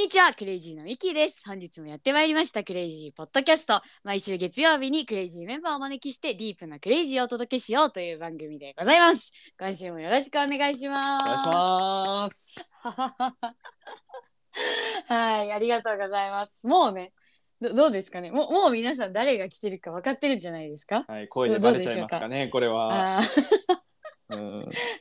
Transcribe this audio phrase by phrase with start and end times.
[0.00, 1.42] にちはクレイジーのミキです。
[1.46, 3.82] 本日もやってまいりましたクレイジーポッドキャスト。
[4.02, 9.30] 毎週月曜日にクレイジーメンバーをお招きしてディープなクレイジーをお届けしようという番組でございます。
[9.58, 11.24] 今週もよろしくお願いします。
[11.24, 12.66] お願いします。
[15.06, 16.66] はいありがとうございます。
[16.66, 17.12] もうね
[17.60, 18.30] どどうですかね？
[18.30, 21.04] もうもう皆さん誰が来てるか分かってるんじゃないですか？
[21.08, 23.20] はい、声でバレちゃいますかね、これは。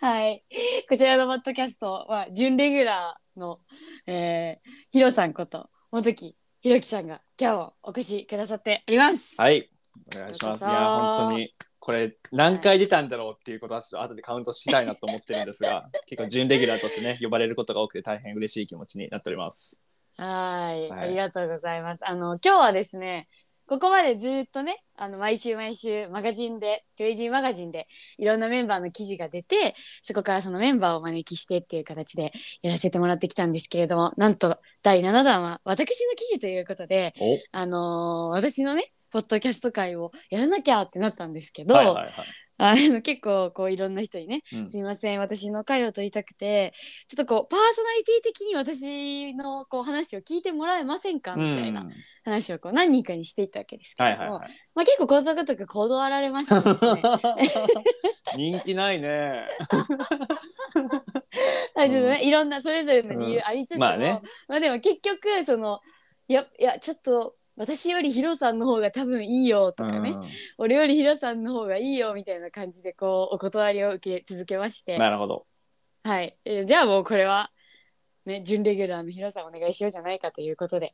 [0.02, 0.43] はい。
[0.89, 3.60] こちらのポッドキャストは、準レギュラーの、
[4.07, 9.36] えー、ヒロさんこと、元木ひろきさんが今日もお越しくださっております。
[9.38, 9.69] はい、
[10.15, 10.65] お願いします。
[10.65, 11.54] いや、本当に。
[11.79, 19.82] これ何回出たんだろうっていうことはちょっと後でカウントしたいなと思ってるんですが 結構準レギュラーとしてね呼ばれることが多くて大変嬉しい気持ちになっております
[20.18, 22.07] はいはいありがとうございます。
[22.07, 23.30] あの、今日はですね、
[23.69, 27.87] ここまでずっとね、あの、毎週毎週マガジンで、クレイジーマガジンで
[28.18, 32.31] いろんなメンバーの記事が出て、そこからそのメンバーをお招きしてっていう形で
[32.63, 37.38] やらせてもらってきたんですけれども、なんと第7弾は私の記事ということで、お。
[37.52, 42.13] あのー私のね、ポッドキャスト会をやらなきゃってなったんですけど、はいはいはい
[42.61, 44.69] あの結構こういろんな人にね、うん。
[44.69, 46.73] すいません私の回を取りたくて
[47.07, 51.35] ちょっとこうパーソナリティ的に私のこう話を聞いてもらえませんか？
[51.35, 51.89] みたいなうん
[52.25, 54.51] 話をこう何人かにしていったわけですけれども、はいはいはい。
[54.75, 57.01] まあ、結構ことごとく断られましてですね。
[58.35, 59.47] 人気ないね。
[61.75, 64.21] はいちょっとねいろんなそれぞれの理由ありつつも、まあね。
[64.47, 65.79] まあでも結局その
[66.27, 70.23] いやいやちょっと私よりヒロさんの方が多分いいよとかね、うん。
[70.57, 74.97] 俺よりヒロさんの方がいいよみたいな感じでこうお断りを受け続けまして。
[74.97, 75.45] なるほど。
[76.03, 77.51] はい、えーじゃあもうこれは
[78.30, 80.94] ね準レギュラーのヒロさんお願いしようじゃないかということで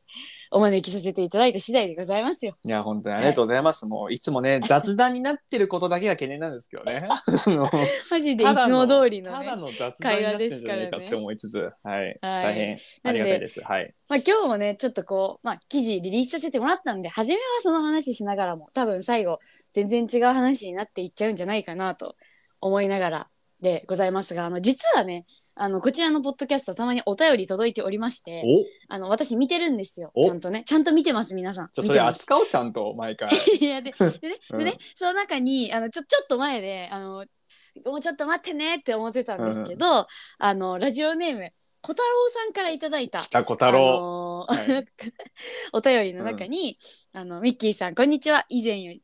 [0.50, 2.56] お招きさせていただいた次第でございますよ。
[2.64, 7.06] いや本当にありがとうございます、もういつもね 雑談になってることだけが懸念なんですけどね
[8.10, 9.46] マジでいつも通りのたね。
[9.46, 13.62] だの雑談になってるんじゃないかって思いつつ、はい、大変ありがたいです。
[13.62, 13.94] はい。
[14.08, 19.40] まあ、今日もねちょっとこう、まあ、記事リリースさせてもらったんで初めはその話しながらも多分最後
[19.72, 22.16] 全然違う話になっていっちゃうんじゃないかなと
[22.60, 23.28] 思いながら
[23.62, 25.24] でございますがあの実はね
[25.54, 28.42] あのこちらのポッドキャストたまにお便り届いておりまして
[28.88, 30.24] あの私見てるんですよお？
[30.24, 30.62] ちゃんとね。
[30.64, 31.64] ちゃんと見てます皆さん。
[31.64, 33.30] ゃあそれ扱おうちゃんと毎回。
[33.58, 34.58] いやででね, うん。
[34.58, 37.24] でねその中にあのちょちょっと前であの
[37.84, 40.06] もうちょっと待ってねって思ってたんですけど、
[40.38, 41.50] あのラジオネーム
[41.82, 44.46] 小太郎さんからいただいた北小太郎。
[44.48, 44.82] あのーは
[45.72, 46.76] お便りの中に、
[47.12, 48.44] あのミッキーさんこんにちは。
[48.48, 49.02] 以前より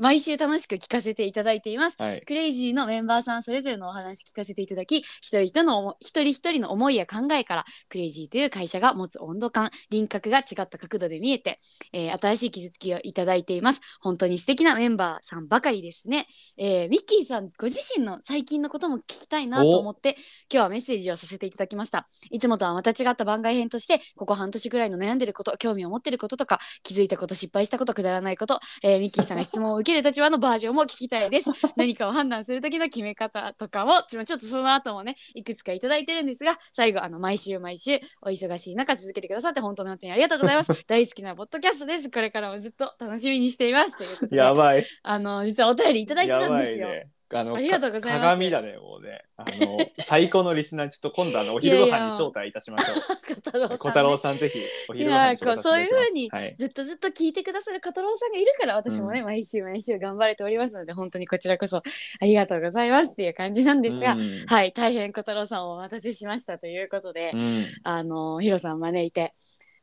[0.00, 1.96] 毎週楽しく聞かせていただいています。
[1.98, 2.20] はい。
[2.22, 11.58] クレイジーのメンバーさんそれぞれのお話聞かせていただき一人一人の思一人一人の思いや考えからクレイジーという会社が持つ温度感輪郭が違った角度で見えて、
[11.92, 13.80] えー新しい気づきをいただいています。
[14.00, 16.26] 本当に素敵なメンバーさんばかりですね、
[16.56, 20.18] えーミッキーさんご自身の最近のことも聞きたいなと思って今
[20.50, 22.06] 日はメッセージをさせていただきました。
[22.30, 31.50] いつもとはまた違った番外編としてここ半年ぐらいの悩んでること興味を持ってることとか気づいたこと失敗したことくだらないこと、えーミッキーさんが質問を受ける立場のバージョンも聞きたいです。
[31.76, 40.72] 何かを判断する時の決め方とかもちょっとその後もねいくつかいただいてるんですが最後あの毎週毎週お忙しい中続けてくださって本当に本当にありがとうございます。
[40.86, 42.10] 大好きなポッドキャストです。
[42.10, 43.96] これからもずっと楽しみにしています。
[43.96, 44.86] ということでやばい。
[45.02, 46.88] あの実はお便りいただいてたんですよ。
[47.34, 49.24] あのありがとうございます鏡だねもうね。
[49.36, 53.78] あの 最高のリスナーちょっと今度あのお昼ご飯に招待いたしましょう。
[53.78, 56.56] 小太郎さんぜひおい昼ご飯やに招待そういう風にさせていただきますはい。
[56.58, 61.82] ずっとずっと聞いてくださる小太郎さんがいるから私もね、毎週毎週頑張れておりますので本当にこちらこそあ
[62.24, 69.34] りがとうございますっていう感じなんですが、うんはい大変小太郎さんをお待たせしましたということで、うんあのヒロさんを招いて、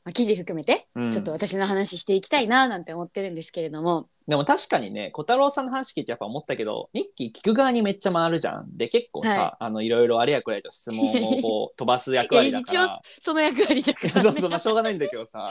[0.06, 8.78] まあ、記事含めてうんちょっと私の話していきたいななんて思ってるんですけれども、でも確かにね小太郎さんの話聞いてやっぱ思ったけどミッキー聞く側にめっちゃ回るじゃん。
[8.78, 13.02] で結構さ、はあのいろいろあれやこれやと質問をこう飛ばす役割だかいやら。
[13.20, 15.50] その役割だから、ね、そうそうまあしょうがないんだけどさ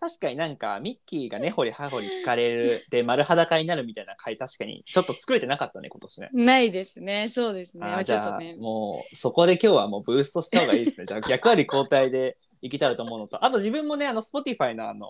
[0.00, 6.28] 確かになんかミッキーが根掘り葉掘り聞かれるで丸裸になるみたいな回確かにちょっと作れてなかったね今年ね。
[6.32, 11.06] ないですねそうですねあーちじゃあょっとねもうそこで今日はもうブーストした方がいいですね。
[11.06, 13.44] じゃあ役割交代でいけたらと思うのと。
[13.44, 15.06] あと自分もねあの Spotify のあの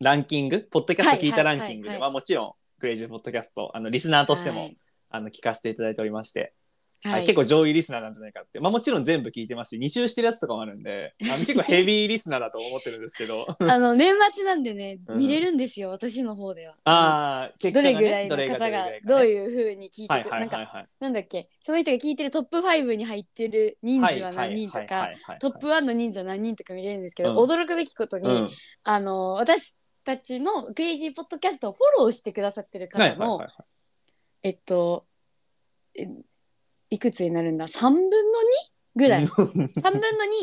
[0.00, 4.78] ランキングポッドキャスト聞いたランキングではもちろんクレイジーポッドキャストあのリスナーとしても、はい。
[5.10, 6.54] あの聞かせていただいておりまして、
[7.04, 7.24] ははい。
[7.24, 8.60] い、結構上位リスナーなんじゃないかって。
[8.60, 13.46] まあもちろん全部聞いてますし2周してるやつとかもあるんで あの結構ヘビーリスナーだと思ってるんですけど。
[13.60, 15.18] あの年末なんでね、うん。
[15.18, 16.76] 見れるんですよ私の方では。
[16.84, 25.10] ああ結どれぐらいの方がどういうふうに聞いてくはいはいなんかなんだっけその人が聞いてるトップ5に入ってる人数は何人とはいか
[25.40, 27.50] トップ1の人数は何人とか見れるんですけど、うん。
[27.50, 28.50] 驚くべきことに、うん。
[28.84, 33.66] あの私たちのクレイジーポッドキャストをフォローしてくださってるはい方の、はいはいはい。
[34.42, 35.06] えっと
[35.94, 36.06] え
[36.94, 38.10] いくつになるんだ？3分の2
[38.96, 39.24] ぐらい。
[39.24, 39.68] 3分の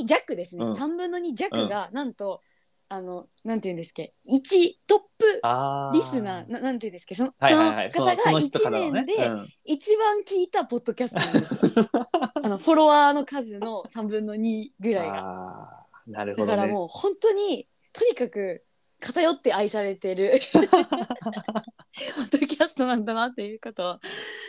[0.01, 0.74] 2弱ですね、うん。
[0.74, 2.42] 3分の2弱がなんと
[2.89, 4.13] あのなんていうんですっけ？
[4.24, 6.51] 一トップあリスナー。
[6.51, 7.15] ななんていうんですっけ？
[7.15, 7.92] その,、はいはいはい。
[7.92, 9.06] その方がそのその人1からのね。
[9.06, 9.18] 年。
[9.18, 9.48] でうん。
[9.63, 11.80] 一番聞いたポッドキャストなんです。
[11.80, 11.89] よ
[12.44, 15.18] あのフォロワーの数の3分の2ぐらいが。
[15.18, 16.12] あー。
[16.12, 16.68] なるほだから。
[16.68, 18.65] もう本当にとにかく
[19.01, 20.39] 偏って愛されてる。
[20.51, 24.00] ポッドキャストなんだなっていうことを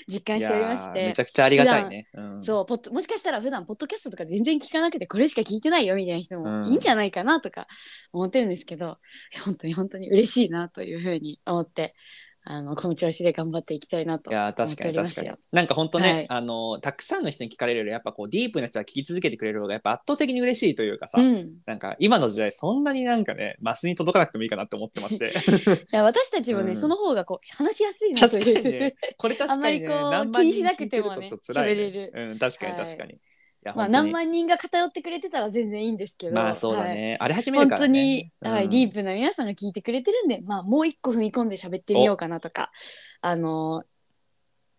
[0.06, 1.08] 実感しておりまして。
[1.08, 2.08] めちゃくちゃありがたいね。
[2.14, 2.42] うん。
[2.42, 6.60] そうポッドもしかしたら普段ポッドキャストとか全然聞かなくてこれしか聞いてないよみたいな人うん。
[6.62, 7.66] もいいんじゃないかなとか
[8.12, 8.98] 思ってるんですけど、
[9.34, 11.94] いや本当に本当に嬉しいなというふうに思って
[12.44, 15.30] あのこの調子で頑張っていきたいなといやー確かに確かに。
[15.52, 16.26] なんか本当ね、はい。
[16.30, 25.32] あのたくさんの人に聞かれるよりやっぱこうディープな人が聞き続けてくれる方がやっぱ圧倒的に嬉しいというかさ、うん、なんか今の時代そんなになんかねマスに届かなくてもいいかなって思ってまして。
[25.92, 26.76] いや私たちもね、うん。
[26.76, 28.94] その方がこう話しやすいなと確かいう、にね。
[29.16, 31.82] これ確かにねあんまりこう気にしなくてもね人聞いるとちょっと辛いね。
[31.82, 33.16] 喋れるうん確かにはい確かに、い、
[33.62, 36.94] やまあ何万人が偏ってくれてたら全然いいんですけどまあそうだはい。
[36.94, 37.92] ね、あれ始める本当からね。
[37.92, 38.70] に、はい、うん。
[38.70, 42.70] ディープな皆さんが聞いてくれてるんで、まあ、もう一個踏み込んで喋ってみようかなとか、
[43.20, 43.84] あの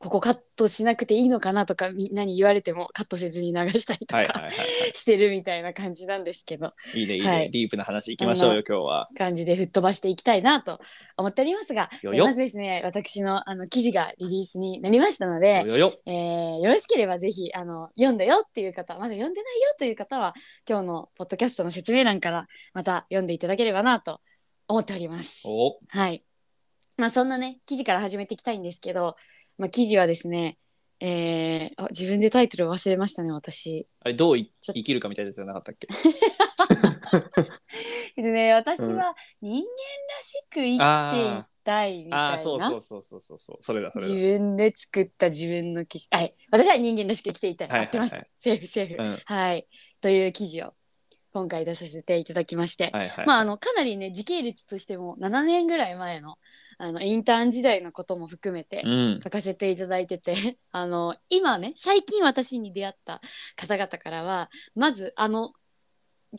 [0.04, 4.64] ここカットしなくていいのかなとかみんなに言われてもカットせずに流したりとか、はいはいはいは
[4.94, 6.68] してるみたいな感じなんですけど。
[6.94, 7.52] いいいねいいね、はい。
[7.52, 9.08] ディープな話いきましょうよ今日は。
[9.18, 10.82] 感じで吹っ飛ばしていきたいなと
[11.16, 15.94] 思っておりますがよよえまずですね私のあの記事がリリースになりましたのでよ、よよ。
[16.06, 20.34] えーよろしければぜひあの読んだよっていう方まだ読んでないよという方は
[20.68, 24.20] 今日のポッドキャストの説明欄からまた読んでいただければなと
[24.68, 25.44] 思っております。
[25.48, 25.80] お。
[25.88, 26.26] はい。
[26.98, 29.16] まあそんなね記事から始めていきたいんですけど、
[29.58, 30.58] まあ、記事はですね、
[31.00, 33.88] えーあ自分でタイトル忘れましたね私。
[34.02, 35.88] あれどういちょ生きるかみたいなやつじゃなかったっけ？
[38.16, 39.66] でね私は人間ら
[40.22, 40.78] しく生きてい
[41.64, 42.18] たいみたいな。
[42.30, 44.14] ああそうそうそうそうそうそうそれだそれだ。
[44.14, 46.08] 自分で作った自分の記事。
[46.12, 46.34] はい。
[46.52, 47.88] 私は人間らしく生きていたい、はいはいはい。
[47.88, 49.18] 合ってましたセーフセーフ、うん。
[49.26, 49.68] はい。
[50.02, 50.74] という記事を
[51.34, 53.26] 今回出させていただきまして、はいはい。
[53.26, 56.38] まああのかなりね時系列としても7年ぐらい前の
[56.84, 59.20] あのインターン時代のことも含めてうん。
[59.24, 60.36] 書かせていただいてて
[60.72, 63.22] あの今ね最近私に出会った
[63.56, 65.54] 方々からはまずあの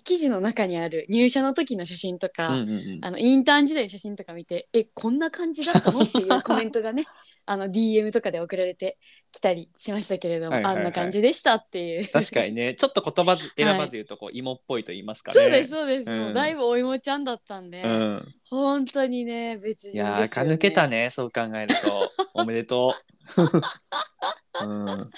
[0.02, 2.98] 記事の中にある入社の時の写真とか、うんうんうん。
[3.02, 6.00] あのインターン時代の写真とか見てえこんな感じだったの？
[6.00, 7.04] っていうコメントがね
[7.46, 8.98] あの DM とかで送られて
[9.30, 10.76] きたりしましたけれども、はいはいはい。
[10.78, 12.08] あんな感じでしたっていう。
[12.08, 12.74] 確かにね。
[12.78, 15.40] ちょっと言葉ず選ばず言うとこう芋っぽいと言いますかね。
[15.40, 16.18] そうですそうです、うん。
[16.18, 18.34] もうだいぶお芋ちゃんだったんで、うん。
[18.50, 22.10] 本当にね別人ですよ、ね、いやー、か抜けたね、そう考えると。
[22.34, 22.94] おめでと
[23.36, 24.64] う。
[24.64, 25.10] うん、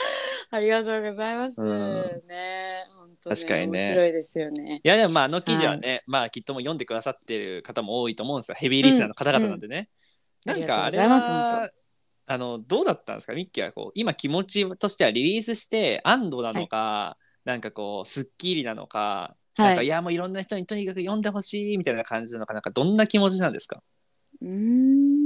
[0.51, 2.23] ありがとうございます、うん。
[2.27, 2.87] ね
[3.29, 3.79] 本当に確かにね。
[3.79, 4.81] 面白いですよね。
[4.85, 8.55] いや、でもまあ、あの記事はね、まあ、きっともう読んでくださってる方も多いと思うんですよ。
[8.57, 9.89] ヘビーリスナーの方々なんでね。
[10.47, 10.53] うん。
[10.53, 11.71] なんか、あれは、
[12.27, 23.83] あの、どうだったんですか、ミッキーはこう、今気持ちとしてはリリースして安堵なのか、なんかこう、すっきりなのか、なんか、はいいや、もういろんな人にとにかく読んでほしいみたいな感じなのか、なんか、どんな気持ちなんですか？
[24.41, 25.17] うーん。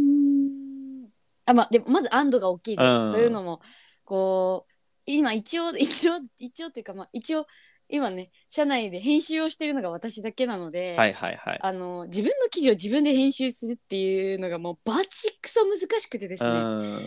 [1.46, 3.12] あまあでもまず安堵が大きいです、うん。
[3.12, 3.60] というのも
[4.04, 4.72] こう
[5.06, 7.46] 今一応一応一応っていうかまあ一応
[7.90, 11.58] 今ね社内で編集をしてるのが私だけなので、はいはいはい。
[11.60, 16.58] あの自分の記事を自分で編集するっていうのがもうバチクソ難しくてですうね、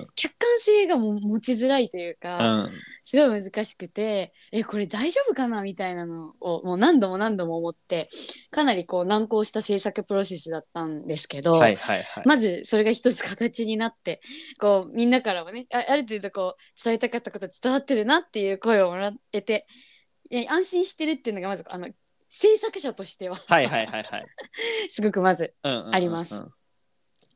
[0.02, 0.08] ん。
[0.16, 2.70] 客観性がもう持ちづらいというか、うん。
[3.04, 8.10] すごい難しくてえこれ大丈夫かなみたいなのをもう何度も何度も思って
[8.50, 12.24] かなりこう難航した制作プロセスだったんですけど、はいはいはい。
[12.26, 14.22] まずそれが一つ形になって
[14.60, 19.68] こうみんなからもねあある程度こう伝えたかったこと伝わってるなっていう声をもらえて
[20.34, 21.88] いや安心してるっていうのがまずあの
[22.28, 23.36] 制作者としては。
[23.48, 24.26] はいはいはいはい。
[24.90, 25.96] すごくまずうんうんうんうん。
[25.96, 26.42] あります。
[26.42, 26.46] っ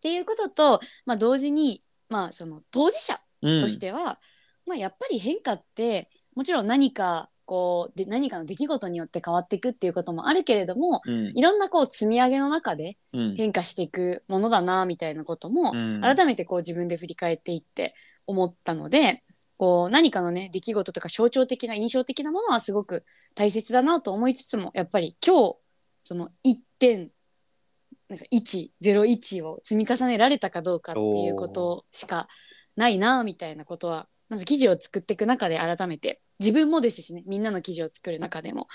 [0.01, 3.61] ていうことと、まあ、同時に、まあ、その当事者うん。
[3.61, 4.19] としては、
[4.65, 11.31] まあ、やっぱり変化ってもちろん何かこうで何かの出来事によって変わっていくっていうこともあるけれどもうん。
[11.35, 13.35] いろんなこう積み上げの中でうん。
[13.35, 16.01] 変化していくものだなみたいなこともうん。
[16.01, 17.93] 改めてこう自分で振り返っていって
[18.25, 19.23] 思ったので
[19.57, 23.03] こう何かのね出来事とか象徴的な印象的なものはすごく
[23.35, 25.57] 大切だなと思いつつもやっぱり今日
[26.03, 27.09] その1点
[28.09, 32.27] なんか101を積み重ねられたかどうかっていうことしか
[32.75, 38.67] ないなみたいなことはなんか記事を作っていく中で改めて自分もですしねみんなの記事を作る中でも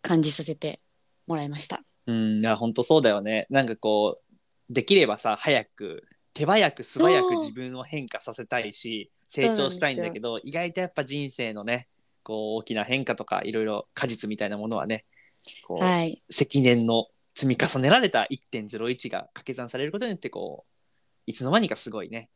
[0.00, 0.80] 感じさせて
[1.26, 1.82] もらいました。
[2.06, 3.46] うん、いや本当そうだよね。
[3.50, 11.88] なんかこうできればさ早く手早く素早く自分を変化させたいし成長したいんだけど意外とやっぱ人生のね
[12.22, 15.06] こう大きな変化とかいろいろ果実みたいなものはね
[15.66, 20.70] こう、はい、積年の積み重ねられた1.01が掛け算されることによってこう
[21.24, 22.28] いつの間にかすごいね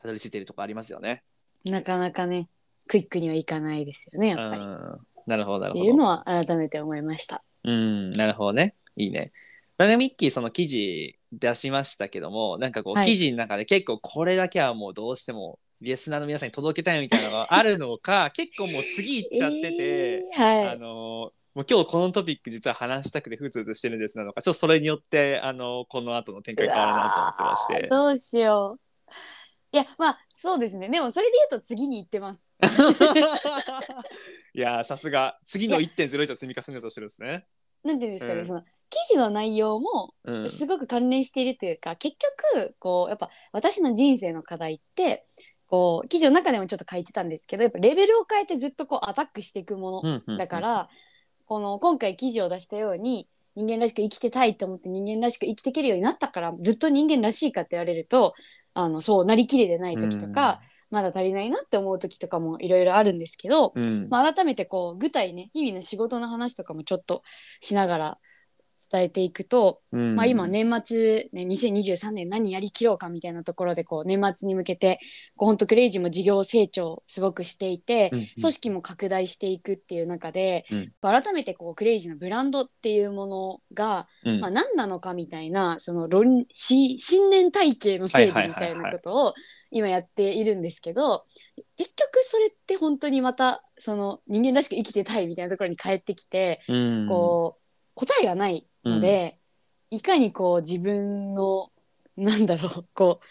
[0.00, 1.22] たどり着いてるとこありますよね。
[1.66, 2.48] なかなかね
[2.88, 4.62] クイックにはいかないですよねやっぱり。
[4.62, 5.82] うんなるほどなるほど。
[5.82, 7.44] っていうのは改めて思いました。
[7.64, 8.74] うん、なるほどね。
[8.96, 9.32] いいね。
[9.76, 20.68] ダイナミッキーその記事出しましたけどもなんかこう、はい記事の中で結構これだけはもうどうしてもリスナーの皆さんに届けたいみたいなのがあるのか 結構もう次行っちゃってて、えーはい。
[20.68, 27.88] あのもう今日このトピック実は話したくてふつふつしてるんですなのかちょっとそれによってあのこの後の展開変わるなと思ってまして。
[27.88, 28.80] どうしよう。
[29.72, 30.88] いやまあそうですね。
[30.88, 32.52] でもそれで言うと次に行ってます。
[34.54, 37.46] いやーさすが次の1.01を積み重ねようとしてるんですね。
[37.82, 38.46] なんていうんですかね、うん。
[38.46, 42.16] その記事の内容もうん、すごく関連しているというか、結
[42.52, 45.24] 局こうやっぱ私の人生の課題って
[45.70, 50.36] こう記事の中でもちょっと書いてたんですけどやっぱレベルを変えてずっとこうアタックしていくもの、うんうんうん。
[50.36, 50.88] だから
[51.46, 58.34] この今回記事を出したように人間らしく生きてたいと思って人間らしく生きていけるようになったからずっと人間らしいかって言われると
[58.74, 60.60] あのそうなりきれてない時とか、
[60.90, 64.08] まだ足りないなって思う時とかもいろいろあるんですけど、うん。
[64.10, 67.22] まあ、改めてこう具体ね日々の仕事の話とかもちょっと
[67.60, 68.18] しながら
[68.90, 70.16] 伝えていくと、うん。
[70.16, 74.98] まあ、今年末、ね、2023年何やりきろうかみたいなところでこう年末に向けて
[75.36, 78.26] こう本当クレイジーも事業成長すごくしていて、うんうん。
[78.40, 80.92] 組織も拡大していくっていう中で、うん。
[81.00, 84.40] 改めてこうクレイジーのブランドっていうものが、うん。
[84.40, 89.34] まあ、何なのかみたいなその論し信念体系の整備みたいなことを
[89.70, 91.24] 今やっているんですけど
[91.76, 97.08] 結局それって本当にまたその人間らしく生きてたいみたいなところに帰ってきて、うん。
[97.08, 97.60] こう
[97.94, 99.38] 答えがないので、
[99.90, 101.70] いかにこう自分の
[102.16, 103.26] なんだろうこう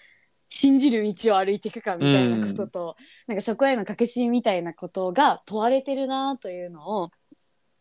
[0.49, 2.95] 信じる道を歩いていくかみたいなことと、
[3.27, 7.11] なんかそこへの確信みたいなことが問われてるなというのを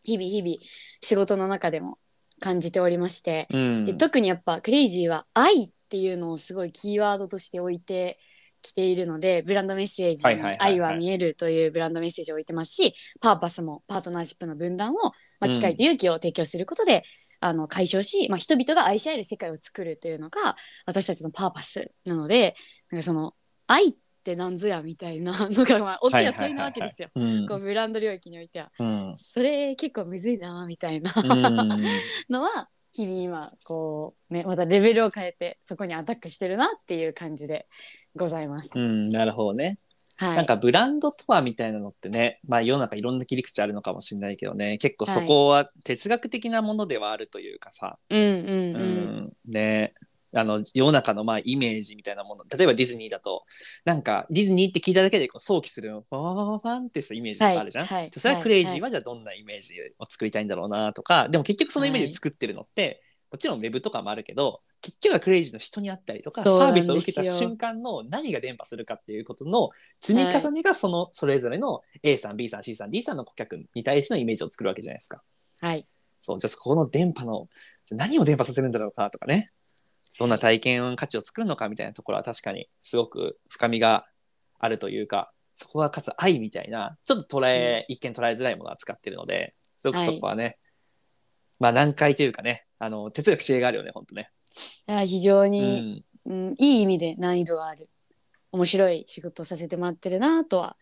[0.03, 0.55] 日々日々
[1.01, 1.97] 仕事の中でも
[2.39, 3.85] 感じておりまして、うん。
[3.85, 8.19] で特にやっぱクレイジーは愛っていうのをすごいキーワードとして置いて
[8.61, 10.25] きているのでブランドメッセージ
[10.59, 15.11] 愛は見えるというブランドメッセージを置いてますしパーパスもパートナーシップの分断を、ま
[15.41, 17.03] あ、うん機会と勇気を提供することで、
[17.39, 20.55] あの解消し、まあ、人々が愛し合える世界を作るというのが
[20.85, 22.55] 私たちのパーパスなので
[22.91, 23.33] なんかその
[23.67, 23.93] 愛っ
[24.23, 27.09] て何ぞやみたいな のが、まあ、大きな問いなわけですよ。
[27.15, 31.83] うんこうブランド領域においてはうんそれ結構むずいなみたいな、うん
[32.29, 37.67] のは日々今こうねまたレベルを変えてそこにアタックしてるなっていう感じで
[38.15, 38.71] ございます。
[38.75, 39.79] うんなるほどね。
[40.19, 49.33] はい、なんかブランドとはみたいなのってね、まあ世の中いろんな切り口あるのかもしれないけどね、結構そこは哲学的なものではあるというかさ、うんうんううん。
[49.49, 49.93] ん、ね、
[50.35, 53.45] あの世の中のまあイメージみたいなもの、例えばディズニーだと、
[53.85, 57.85] なんかディズニーって聞いただけでこう想起する、ファーファンってしたイメージとかあるじゃん。
[57.85, 58.01] はい。
[58.01, 58.81] はいそれはクレイジーはい。
[58.81, 66.95] はじゃあどんなイメージを作りたいんだろうなとか、でも結局そのイメージ作ってるのって、もちろんウェブとかもあるけど、結局はクレイジーの人に会ったりとか、サーそうなんですよ。
[66.95, 69.69] ビスを受けた瞬間の何が伝播するかっていうことの
[69.99, 75.21] 積み重ねがそのそれぞれの A さん B さん C さん D さんの顧客に対してのイメージを作るわけじゃないですか。
[75.61, 75.87] はい。
[76.21, 77.47] そうじゃあそこの電波の
[77.85, 79.49] じゃあ何を伝播させるんだろうかとかね。
[80.17, 84.05] どんな体験価値を作るのかみたいなところは確かにすごく深みが
[84.59, 90.57] あるというかそこはかつ愛みたいなちょっと捉え、一見捉えづらいものを扱ってるのですごくそこはね、
[91.59, 94.29] まあ難解というかねあの哲学知恵があるよね本当ね。
[94.87, 96.31] いや非常うに、ん。
[96.31, 97.89] うんいい意味で難易度がある。
[98.51, 100.75] 面白い仕事をさせてもらってるなとは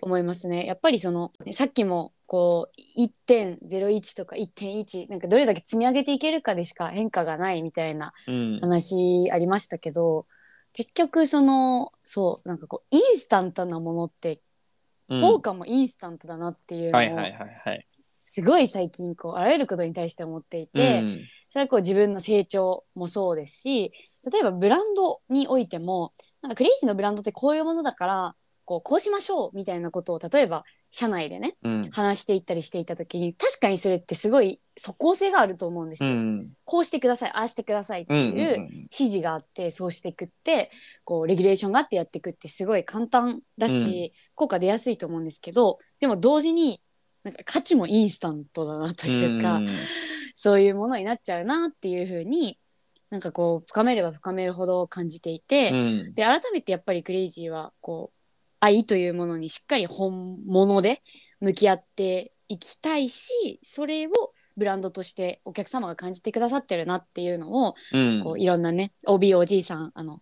[0.00, 0.64] 思いますね。
[0.66, 8.60] やっぱりそのねさっきもこう1.01とか1.1なんかどれだけ積み上げていけるかでしか変化がないみたいなうん。
[8.60, 10.26] 話ありましたけど
[10.72, 14.40] 結局そのそうなんかこうインスタントなものって
[15.08, 15.20] うん。
[15.20, 17.18] 効果もインスタントだなっていうのを。
[17.92, 21.20] すごい最近こうあらゆることに対して思っていて、うん
[21.54, 23.92] それはこう自分の成長もそうですし
[24.28, 28.34] 例えばブランドにおいてもなんかクレイジーのブランドってこういうものだから
[28.64, 31.90] こうこうしましょうみたいなことを例えば社内でねうん。
[31.92, 36.10] 話していったりしていた時に確かにそれってすごい即効性があると思うんですよ。
[36.10, 40.72] うんこうしてくださいああしてくださいってうんうんいう指示があってそうしていくって
[41.04, 46.80] こうレギュレーションがあってやっていくってすごい簡単だし、効果出やすいと思うんですけどでも同時に
[47.22, 49.68] なんか価値もインスタントだなというか、うん
[50.34, 52.58] そういうものになっちゃうなっていうふうに
[53.10, 56.14] なんかこう深めれば深めるほど感じていて、うん。
[56.14, 58.18] で改めてやっぱりクレイジーはこう
[58.58, 61.02] 愛というものにしっかり本物で
[61.40, 64.10] 向き合っていきたいしそれを
[64.56, 68.20] ブランドとしてお客様が感じてくださってるなっていうのを、うん。
[68.24, 70.20] こういろんなね OBOG さんあの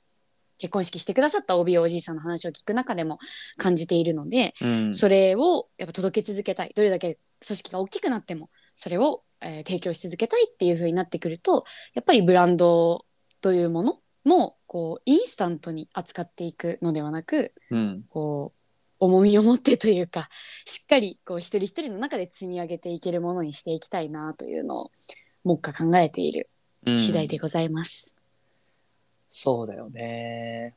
[0.59, 3.19] 結婚式してくださった OBOG さんの話を聞く中でも
[3.57, 4.95] 感じているので、うん。
[4.95, 6.73] それをやっぱ届け続けたい。
[6.77, 11.65] どれだけ組織が大きくなってもそれを、えー提供し続けたいっていう風になってくると
[11.95, 13.05] やっぱりブランド
[13.41, 18.59] というものもこうインスタントに扱っていくのではなくうんこう
[19.05, 20.29] 重みを持ってというか
[20.65, 24.91] しっかりこう一人一人の中で積み上げていけるものにしていきたいなというのを
[25.45, 26.49] 目下考えている
[26.87, 28.15] うん次第でございます。
[29.29, 30.75] そうだよね。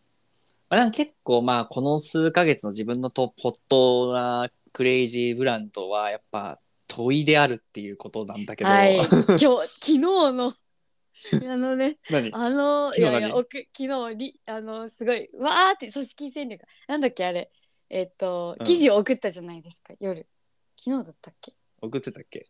[0.70, 6.60] まあ、結構まあこの数ヶ月の自分のトホットなクレイジーブランドはやっぱ
[6.96, 10.54] 問いであるっていうことなんだけど、はい、 今日昨日の。
[11.50, 12.30] あのね何？
[12.34, 13.20] あの昨日何？
[13.20, 17.50] いやいや奥昨日りあのすごいわーって組織戦略なんだっけあれ。
[17.90, 18.66] えっとうん。
[18.66, 20.28] 記事を送ったじゃないですか、夜。
[20.78, 21.54] 昨日だったっけ？
[21.82, 22.48] 送ってたっけ？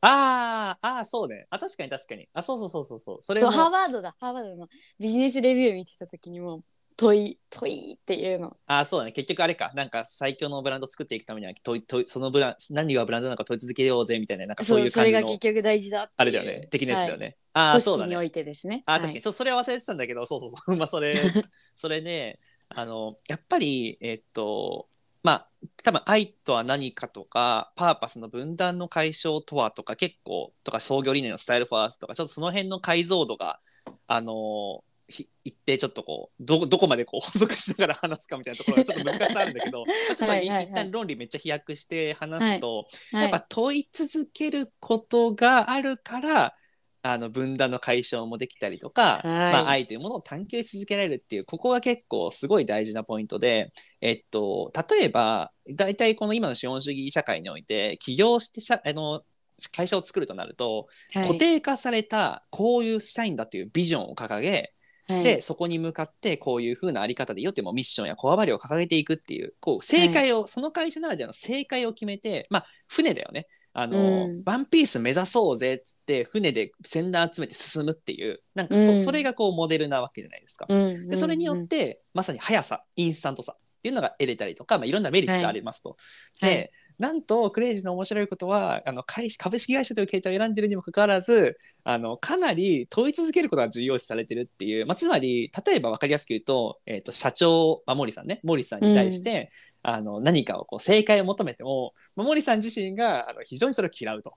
[0.00, 1.46] あーあーそうね。
[1.50, 2.28] あ確かに確かに。
[2.34, 3.22] あそうそうそうそうそう。
[3.22, 4.14] それハーバードだ。
[4.20, 4.68] ハーバードの
[5.00, 6.62] ビジネスレビュー見てた時にも
[6.96, 8.56] 問い問いっていうの。
[8.66, 9.12] あーそうだね。
[9.12, 9.72] 結局あれか。
[9.74, 15.18] なんか最強のブランドを作っていくためには問い問いそのブラン何がブランドなのか問い続けようぜみたいななんかそういうそ感じの。
[15.18, 16.68] れが結局大事だあれだよね。
[16.70, 18.82] 的なやつだよね、あはい、あそうだね組織においてですね。
[18.86, 19.20] あ確かに、はい。
[19.22, 20.76] そうそれは忘れてたんだけどそうそうそう。
[20.78, 21.14] まあそれ
[21.74, 24.88] それねあのやっぱりえっと
[25.22, 25.50] まあ
[25.82, 33.60] 多分愛とは何かとかパーパスの分断の解消とはとか結構とか創業理念のスタイルファーストとかちょっとその辺の解像度が
[34.06, 40.64] あのひ一定ちょっとこうどどこまでこう補足しながら話すかみたいなところが ちょっと難しさあるんだけど まあちょっといはいはいはい。
[40.64, 43.22] 一旦論理めっちゃ飛躍して話すと、はい。
[43.22, 46.54] やっぱ問い続けることがあるから
[47.02, 49.52] あの分断の解消もできたりとか、はい。
[49.52, 59.22] まあ、愛というものを探求し続けられるっていうここが結構すごい大事なポイントで、えっと、例えば大体この今の資本主義社会において起業して社あの
[59.70, 61.26] 会社を作るとなると、はい。
[61.26, 64.73] 固定化されたこういうしたいんだっていうビジョンを掲げ
[65.08, 65.24] はい。
[65.24, 73.46] でそこに向かってこういう風なあり方でいいよってもうミッションやコアバリューを掲げていくっていうこう正解を、その会社ならではの正解を決めてまあ船だよね。
[73.76, 74.42] あの、うん。
[74.46, 78.98] ワンピース目指そうぜっつって船で船団集めて進むっていうなんかそ,、うん。
[78.98, 80.66] それがこうモデルなわけじゃないですか。
[80.68, 85.96] うんでそれによっうんて、まさに速さインスタントさっていうのが得れたりとか、まあ、いろんなメリットがありますと。
[86.40, 98.40] で、はいなんとクレイジーの面白いことはあの会社株式会社という形態を選んでるにもかかわらずあのかなり問い続けることが重要視されてるっていう、まあ、つまり例えば分かりやすく言うと,、えー、と社長、まあ、森さんね。
[98.44, 99.50] 森さんに対して、
[99.86, 104.32] あの何かをこう正解を求めても、まあ、森さん自身があの非常にそれを嫌うと。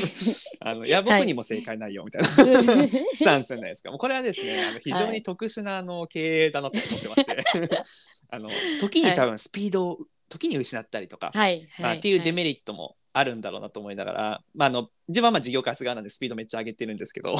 [0.60, 2.28] あのいや僕にも正解ないよみたいな、
[3.16, 3.90] スタンスじゃないですか。
[3.90, 7.80] もうこれはですね、あの非常に特殊なあの経営だなと思ってまして、
[8.28, 9.98] あの時に多分スピードを
[10.32, 17.34] 時に失ったりとか、はいまあ、はいっていうデメリットもあるんだろうなと思いながら、まあ、あの自分はまあ事業開発側なんでスピードめっちゃ上げてるんですけど、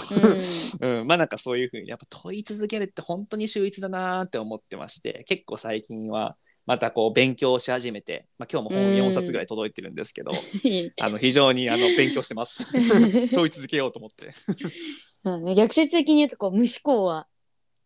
[0.81, 1.07] うん。
[1.09, 8.97] まあなんかそういうふうにやっぱ問い続けるって本当に秀逸だなーって思ってまして結構最近はまたこう勉強し始めて、まあ、今日も本うん。
[8.99, 10.33] 4冊ぐらい届いてるんですけど、
[10.65, 12.67] うんあの非常にあの勉強してます。
[13.35, 14.31] 問い続けようと思って。
[15.25, 15.55] うんね。
[15.55, 17.27] 逆説的に言うとこう無思考は、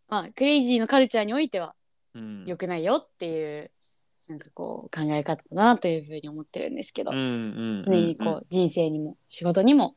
[0.08, 1.74] まあ、クレイジーのカルチャーにおいては
[2.14, 2.44] うん。
[2.46, 3.70] 良くないよっていう
[4.28, 9.94] なんかこう考え方だなというふうに思ってるんですけど、うんうん常にこう人生にも仕事にも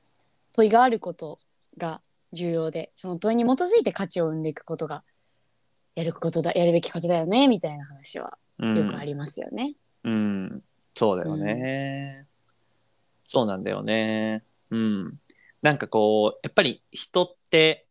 [0.53, 1.37] 問いがあること
[1.77, 2.01] が
[2.33, 5.03] 重要でその問いに基づいて価値を生んでいくことが
[5.95, 9.75] やることだやるべきことだよねみたいな話はうんよくありますよね。
[10.03, 10.63] うん、
[10.93, 12.25] そうだよね、
[13.23, 14.43] そうなんだよね。
[14.71, 15.19] うん。
[15.61, 17.85] なんかこう、やっぱり人って、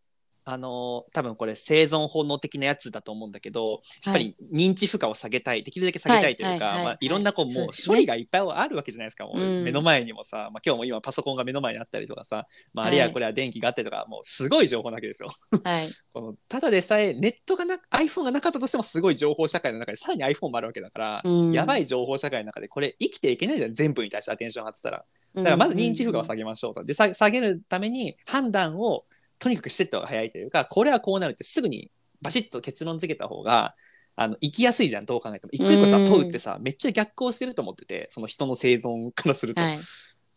[0.50, 15.28] あの多分これ生存本能的なやつだと思うんだけど、やっぱり認知負荷を下げたいできるだけ下げたいというか、はいまあ、いろんなこうもう処理がいっぱいあるわけじゃないですか、もううん目の前にもさ、まあ、今日も今パソコンが目の前にあったりとかさ、まあ、あはいれやこれは電気があったりとか、もうすごい情報なわけですよ。
[15.64, 21.52] はい、このただでさえネットがな iPhone がなかったとしてもすごい情報社会の中でさらに iPhone もあるわけだから、うん。
[21.52, 25.04] やばい情報社会の中でこれ生きていけないじゃん全部に対してアテンション張ってたら。
[25.34, 26.84] だからまず認知負荷を下げましょうと。
[26.84, 29.04] でさ下げるために判断を
[29.38, 31.90] とにかくしていった方が早いというかこれはこうなるってすぐに
[32.22, 33.74] バシッと結論付けた方が
[34.16, 35.50] あの生きやすいじゃんどう考えても。
[35.52, 39.78] 一個一個さうん問うってさめっちゃ逆行してると思っててその人の生存からすると、はい。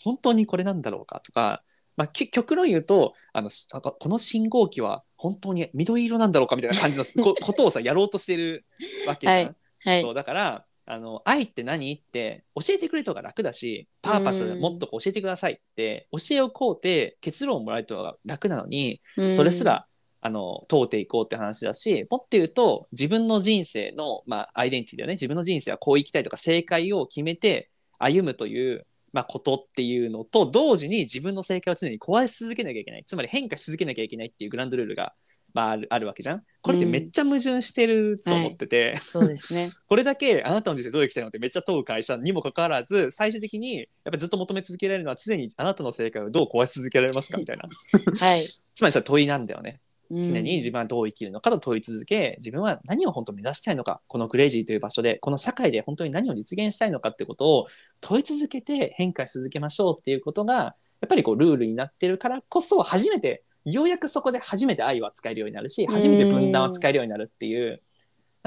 [0.03, 1.63] 本当にこれなんだろうかとか、
[1.97, 8.65] まあ、き極論言うとあのしなんかこの信号機は本当に緑色なんだろうかみたいな感じのこ ことをさやろうとしてる
[9.07, 9.37] わけじゃん。
[9.37, 9.55] はい。
[9.83, 10.01] はい。
[10.01, 11.93] そうだからあの愛って何？
[11.93, 19.33] って教えてくれた方が楽だしパーパスもっと教えてくださいって教えをこうて結論をもらえた方が楽なのにうん。
[19.33, 19.87] それすら、
[20.19, 25.13] あの問うていこうって話だしもっと言うと自分の人生の、まあ、アイデンティティだよね。
[25.13, 33.03] 自分の人生はこう生きたいとか正解を決めて歩むという、まあ、ことっていうのと同時に自分の正解を常に壊し続けなきゃいけない。
[33.05, 35.13] つまり変化し続けなきゃいけないっていうグランドルールが、ま
[35.55, 36.43] あ、あるあるわけじゃん？
[36.61, 39.69] これってめっちゃ矛盾してると思ってて、そうですね。
[39.87, 47.63] これだけあなたの人生どう生きたいのってめっちゃ問う会社にもかかわらず最終的にやっぱりずっと求め続けられるのは常にあなたの正解をどう壊し続けられますかみたいな。
[48.19, 48.45] はい。
[48.73, 49.79] つまりそれは問いなんだよね。
[50.09, 50.21] うん。
[50.21, 57.67] 常に自分はどう生きるのかと問い続け自分は何を本当に目指したいのかこのクレイジーという場所でこの社会で本当に何を実現したいのかってことを
[58.01, 60.53] 問い続けて変化し続けましょうっていうことが
[60.99, 67.81] やっぱりこうルールになってるからこそ初めてようやくそこで初めて愛は使えるようになるし初めて分断は使えるようになるっていう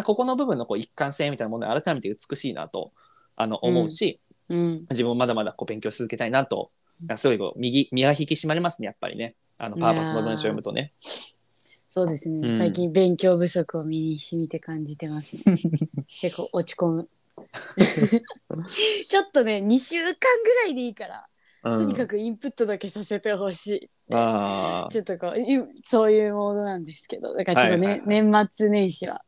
[0.03, 2.93] ここの部分のこう一貫性みたいなものが改めて美しいなと
[3.37, 4.87] あの思うし、うん。
[4.91, 6.71] 自分もまだまだこう勉強し続けたいなと
[7.17, 9.35] すごいこう右身が引き締まりますねやっぱりね。
[9.57, 10.93] あのパーパスの文章を読むとね。
[11.89, 12.59] そうですね、うん。
[12.59, 15.43] 最近勉強不足を身に染みて感じてますね。
[16.21, 17.09] 結構落ち込む。
[19.09, 21.29] ちょっとね2週間ぐらいでいいから、
[21.65, 29.23] うん、とにかくインプットだけさせてほしいあちょっとこういそういうモードなんですけどだからちょっとね、はいはい年末年始は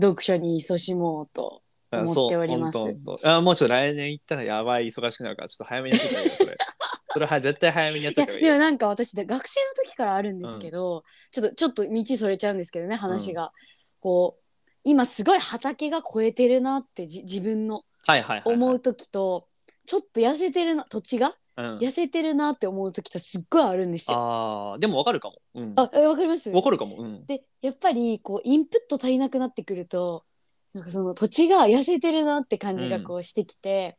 [0.00, 2.72] 読書に勤しもうとあ思っております。
[2.72, 6.58] そうほんとほんとあもうちょっと来年行ったらやばい忙しくなるからちょっと早めにやってた方がいいよそれ。
[7.12, 13.52] それは絶対早めにやっいやといた方がいいよでもなんか私で学生の時からあるんですけど、ちょっとちょっと道それちゃうんですけどね話が、
[14.00, 14.42] こう
[14.84, 19.46] 今すごい畑が超えてるなってじ自分のはいはいはい、はい、思う時と、
[19.84, 24.16] ちょっと痩せてるな土地がうん、痩せてるなって思う時とすっごいあるんですよ。
[24.16, 25.36] あーでもわかるかも。
[25.54, 26.48] うん、あえわかります？
[26.50, 26.96] わかるかも。
[26.96, 30.24] うん、でやっぱりこうインプット足りなくなってくると
[30.72, 33.98] なんかその土地が痩せてるなって感じがこうしてきて、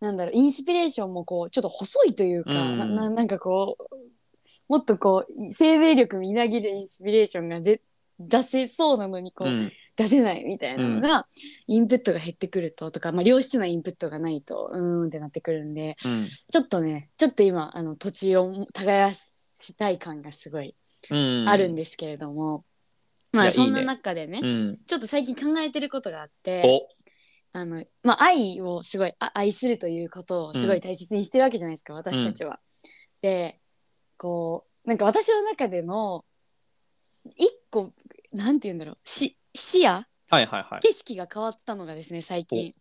[0.00, 2.78] なんだろうインスピレーションもこうちょっと細いというか、うん。
[2.78, 3.96] なななんかこう
[4.68, 7.82] もっとこう生命力みなぎるインスピレーションがで
[8.20, 11.26] 出せそうなのにこう、うん出せないみたいなのが、
[11.66, 15.96] インプットが減ってくるととか、まあ、良質なインプットがないとうーんってなってくるんで
[16.50, 19.20] ちょっとねちょっと今あの土地を耕
[19.54, 20.74] したい感がすごい
[21.10, 22.64] うん、あるんですけれども、
[23.32, 26.88] まいやあそんないいね中でねうん、ちょっと最近考えてることがあってお。
[27.52, 32.58] あの、まあ、愛をすごいあ愛するということをすごい大切にしてるわけじゃないですか、私たちは。
[33.22, 33.60] で
[34.16, 36.24] こうなんか私の中での
[37.36, 37.92] 一個
[38.32, 40.80] なんて言うんだろうし視野はいはいはい。
[40.80, 42.72] 景色が変わったのがですね最近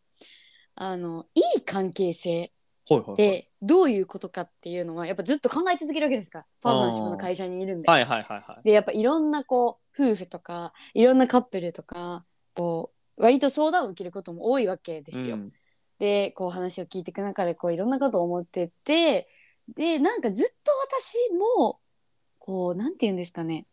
[0.76, 2.52] あのいい関係性
[2.88, 7.90] ほいほいほいでどういうことかっていうのはやっぱずっと考え続けるわけですからパートナーシップの会社にいるんで。
[7.90, 8.64] はいはいはいはい。
[8.64, 15.36] でやっぱいろんなこう夫婦とかいろんなカップルとかこう割と相談を受けることも多いわけですよ。
[15.36, 15.52] うん
[16.00, 19.30] でこう話を聞いていく中でこういろんなことを思ってて
[19.70, 21.80] でなんかずっと私も
[22.40, 23.68] こうなんて言うんですかね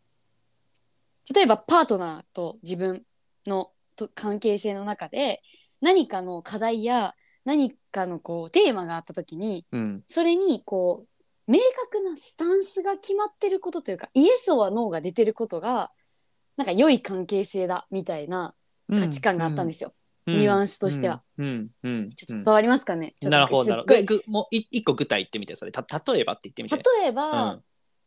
[1.34, 3.04] 例えばパートナーと自分
[3.46, 5.42] のと関係性の中で
[5.80, 7.14] 何かの課題や
[7.44, 10.02] 何かのこうテーマがあった時にうん。
[10.08, 11.06] それにこ
[11.48, 15.90] う明確なスタンスが決まってることというかイエスはノーが出てることが
[16.56, 18.54] なんか良い関係性だみたいな
[18.88, 19.94] 価値観があったんですよ。
[20.26, 21.22] ニュアンスとしては。
[21.38, 21.46] うん。
[21.46, 21.70] うん。
[21.82, 22.10] うん。
[22.10, 24.22] ちょっと伝わりますかね、なるほどなるほど。
[24.26, 25.72] もうい一個具体言ってみてそれ。
[25.72, 26.76] た例えばって言ってみて。
[27.00, 27.60] 例えば、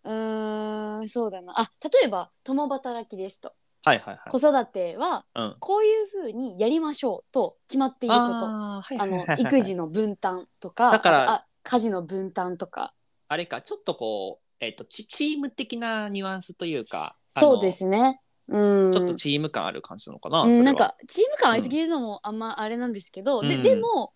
[0.03, 3.53] うんうーんそうだなあ例えば共働きですと
[3.85, 4.29] はいはいはい。
[4.29, 5.55] 子育てはうん。
[5.59, 12.93] こういうふうにやりましょうと決まっていることああーはいはいはいのはい育児の分担とかだからあとあ家事の分担とか
[13.27, 17.17] あれかちょっとこうえっ、とチチーム的なニュアンスというか。
[17.33, 20.43] あのそうですねうんちょっとチーム感ある感じなのかな。
[20.43, 24.13] うん、それはなんかチーム感ありすぎるのもあんまあれなんですけど、でうんでも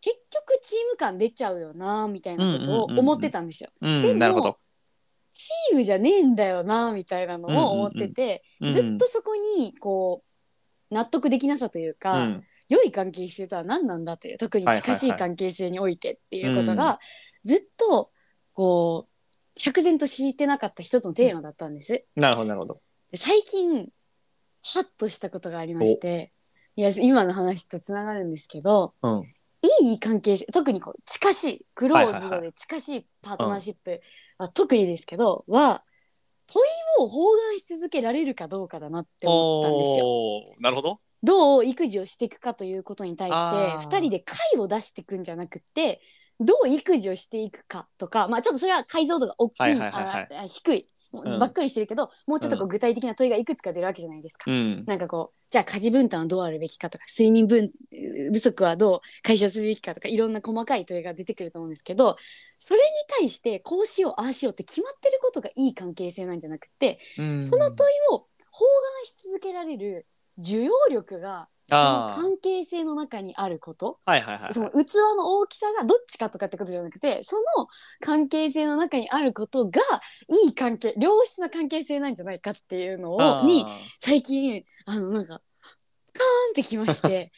[0.00, 3.70] 結局チーム感出ちゃうよなみたいなことを思ってたんですよ。
[3.80, 4.58] うでもんなるほど。
[5.34, 10.22] チームじゃねえんだよなみたいなのを思ってて、うんずっとそこにこ
[10.90, 16.98] う納得できなさというか、うん良い関係性とは何なんだという特に近しい関係性においてっていうことが、
[17.44, 18.10] ずっと
[18.54, 22.04] こう釈然としてなかった一つのテーマだったんです。
[22.16, 22.80] なるほどなるほど。
[23.10, 23.88] で最近
[24.62, 26.32] ハッとしたことがありまして
[26.74, 29.34] いや今の話とつながるんですけどうん。
[29.82, 33.96] いい関係性特にこう近しいクローズはいはいはドで近しいパートナーシップは
[34.54, 35.82] 特にですけど、は
[36.46, 40.06] 問いを包含し続けられるかどうかだなって思ったんですよ。
[40.06, 41.00] おーなるほど。
[41.22, 46.02] どう育児をしていくかということに対してあー2人で解を出していくんじゃなくって
[46.38, 50.86] どう育児をしていくかとかまあちょっとそれは解像度が大きい,、はいはいはい低い、
[51.22, 54.50] うんばっくりしてるけどもうちょっとこう具体的な問いがいくつか出るわけじゃないですか。
[54.50, 54.84] うん。
[54.86, 57.70] なんかこうじゃあ家事分担はどうあるべきかとか睡眠分
[58.32, 62.16] 不足はどう解消するべきかとかいろんな細かい問いが出てくると思うんですけど
[62.58, 62.86] それに
[63.20, 70.06] 対してこうしようああしようって決まってることがいい関係性なんじゃなくてうんその問いを包含し続けられる
[70.38, 73.98] 受容力がその関係性の中にあること。
[74.04, 74.54] はいはいはい。
[74.54, 77.42] その器の大きさがどっちかとかってことじゃなくてその
[78.00, 79.80] 関係性の中にあることが
[80.44, 83.64] いい関係良質な関係性なんじゃないかっていうのをに
[83.98, 85.40] 最近あのなんかカーン
[86.52, 87.32] ってきまして。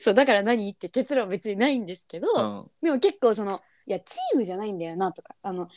[0.00, 2.70] そうだから何って結論は別にないんですけど、うん。
[2.82, 5.68] でも結構そのいやチームじゃないんだよなとかあの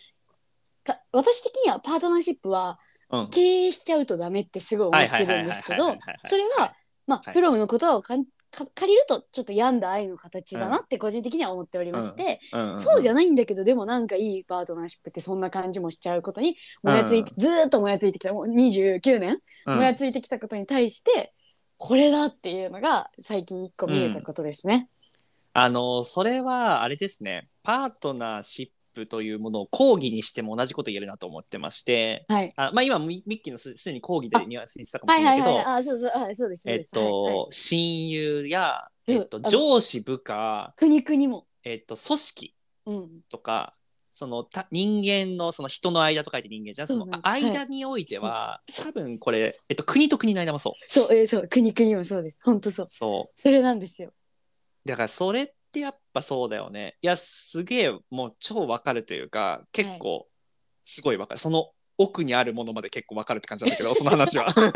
[0.84, 2.80] か私的にはパートナーシップは
[3.12, 3.30] うん。
[3.30, 6.20] 経営しちゃうとダメってすごい思ってるんですけどはいはいはいはいはいはいはい。
[6.26, 6.76] それは
[7.08, 7.34] まあ、はい。
[7.34, 12.80] プロムのことをかんか借りるとちょっと病んだ愛の形だなって個人的には思っておりまして、うん。
[12.80, 19.76] そうじゃゃないんだけどでもなんかいいパートナーシップってそんな感じもしちゃうことにもやついて、ずーっともやついてきたもう29年、うん。
[19.78, 21.34] もやついてきたことに対して
[21.78, 24.90] これだっていうのが最近一個見えたことですね。
[25.54, 35.38] あのそれはあれですねパートナーシップというものを講義にしても同じこと言えるなと思ってましてはい、あまあ今ミミッキーのすすでに講義であニュアンス言ってたかもはいはい。
[35.38, 37.14] しれないけど、はいあそうそうはいそうですえっです、はいはい。
[37.14, 43.76] と、親友や、うんえっと、上司部下、国々も、えっと、組織うん、とか
[44.12, 46.88] そのた人間のその人の間と書いて人間じゃん。
[46.88, 50.74] そうの間においては、多分これ、えっと、国と国の間もそう。
[50.90, 52.40] そうえーそう国々もそうです。
[52.44, 52.88] 本当そう。
[52.90, 53.42] そう。
[53.42, 54.12] それなんですよ。
[54.86, 56.98] だからそれってやっぱそうだよね。
[57.02, 60.28] いやすげえもう超わかるというか結構
[60.84, 64.50] すごいわかる、その奥にあるものまで結構わかるって感じなんだけど その話は。
[64.54, 64.72] その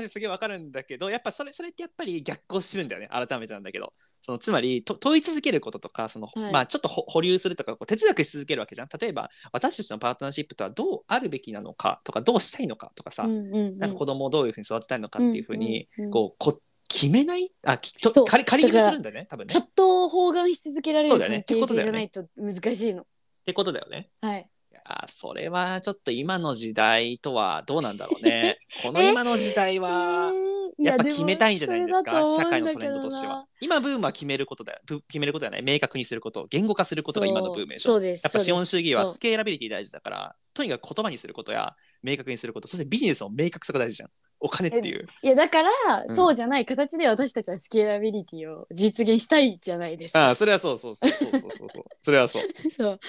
[0.00, 3.08] 話すげえわかるんだけどやっぱそれそれってやっぱり逆行してるんだよね。
[3.08, 3.92] 改めてなんだけど。
[4.22, 6.52] そのつまりと問い続けることとかその、はい。
[6.52, 8.88] まあちょっとほ保留するとかこう哲学し続けるわけじゃん。
[9.00, 13.78] 例えば私たちのパートナーシップとはどうあるべきなのかとかどうしたいのかとかさ、うんうんうん。
[13.78, 17.50] なんか子供をどういうふうに育てたいのかっていうふうに、うんうんうんこうこ決めない？
[17.66, 19.52] あきちょそう仮仮にするんだよね多分ね。
[19.52, 22.24] チャットを包含し続けられるそうだよね関係性じってことだよねゃないと
[22.64, 23.02] 難しいの。
[23.02, 23.04] っ
[23.44, 24.10] てことだよね。
[24.20, 24.48] はい。
[24.72, 28.56] いやーそれはちょっと今の時代とはどうなんだろうね。
[28.82, 30.32] この今の時代は
[30.78, 32.24] やっぱ決めたいんじゃないですか？
[32.36, 33.46] 社会のトレンドとしては。
[33.60, 37.92] 今ブームは決めることだよぶ決めることじゃない明確にすること言語化することが今のブームでしょ。
[37.92, 38.22] そうです。
[38.24, 44.10] やっぱ資本主義はスケーラビリティ大事だからとにかく言葉にすることや明確にすることそしてビジネスの明確さが大事じゃん。
[44.40, 45.06] お金っていう。
[45.22, 45.70] いやだから、
[46.08, 50.26] うんそうじゃない形で私たちはスケーラビリティを実現したいじゃないですか。
[50.26, 51.84] ああそれはそうそうそうそうそうそうそう。
[52.02, 52.42] それはそう。
[52.70, 53.00] そう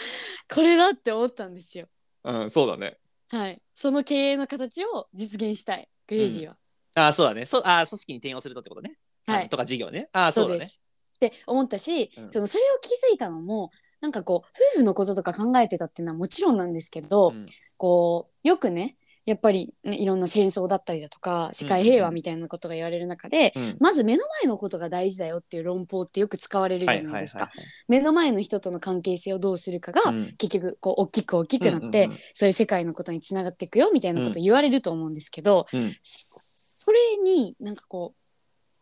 [0.53, 1.87] これだって思ったんですよ。
[2.23, 2.97] うんそうだね。
[3.29, 3.61] はい。
[3.75, 6.57] その経営の形を実現したいクレイジーは。
[6.95, 7.45] ああそうだね。
[7.45, 8.97] そうああ組織に転用するとってことね。
[9.27, 10.09] はいとか事業ね。
[10.11, 10.65] ああそうだね。
[10.65, 17.45] って思ったし、うんそのそれを気づいたのもなんかこう夫婦のこととか考えてたっていうのはもちろんなんですけど、うん
[17.81, 23.77] こうよくねやっぱり、ね、いろんな戦争だったりだとか世界平和みたいなことが言われる中で、うん。
[23.79, 27.51] まず目の前のことが大事だよっていう論法ってよく使われるじゃないですか。
[27.87, 30.35] 目の前の人との関係性をどうするかが、うん。
[30.37, 35.95] 結局こう大きく大きくなって、そういう世界のことにつながっていくよみたいなこと言われると思うんですけど、うん。
[36.03, 38.19] それになんかこう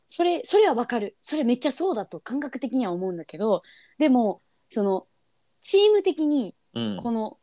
[0.10, 1.18] それそれはわかる。
[1.22, 3.64] それめっちゃそうだと感覚的には思うんだけど
[4.00, 5.08] でもその
[5.62, 6.98] チーム的にうん。
[6.98, 7.38] この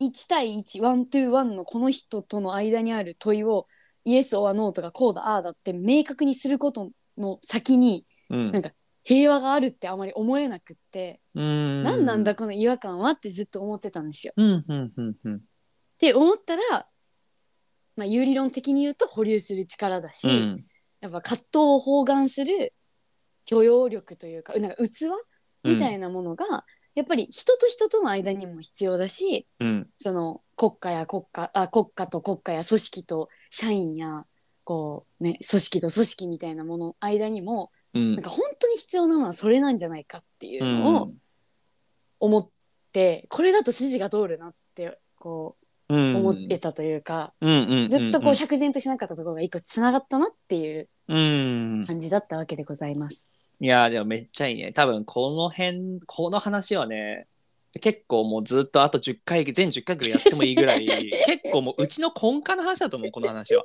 [0.00, 3.66] 1対1ワントゥーワンのこの人との間にある問いを
[4.04, 8.50] イエス・オア・ノーとかこうだああだって明確にすることの先にうん。
[8.52, 8.70] なんか
[9.02, 11.82] 平和があるってあまり思えなくって、うん。
[11.82, 14.32] 何なんだこの違和感はってずっと思ってたんですよ。
[14.36, 15.36] うんうんうんうん。
[15.36, 15.40] っ
[15.98, 16.62] て思ったら、
[17.96, 20.64] まあ、有理論的に言うと保留する力だし、うん。
[21.00, 22.72] やっぱ葛藤を包含する
[23.44, 25.10] 許容力というかなんか器
[25.64, 29.88] みたいなものが、やっぱり人と人との間にも必要だしうん。
[29.96, 34.24] その国家や国家あ国家と国家や組織と社員や
[34.64, 38.14] こう、ね、組織と組織みたいなものの間にもうん。
[38.14, 41.12] なんか本当に必要なのはそれなんじゃないかっていうのを
[42.20, 42.48] 思っ
[42.92, 45.56] て、これだと筋が通るなってこ
[45.88, 51.82] う思ってたというか、ずっとこう釈然としなかったところが一個つながったなっていううん。
[51.86, 53.30] 感じだったわけでございます。
[53.60, 54.72] いやでもめっちゃいいね。
[54.72, 57.26] 多分この辺この話はね
[57.80, 60.86] 結構もうずっとあと10回全10回ぐらいやってもいいぐらい
[61.26, 63.64] 結構もううちの根幹の話だと思うこの話は。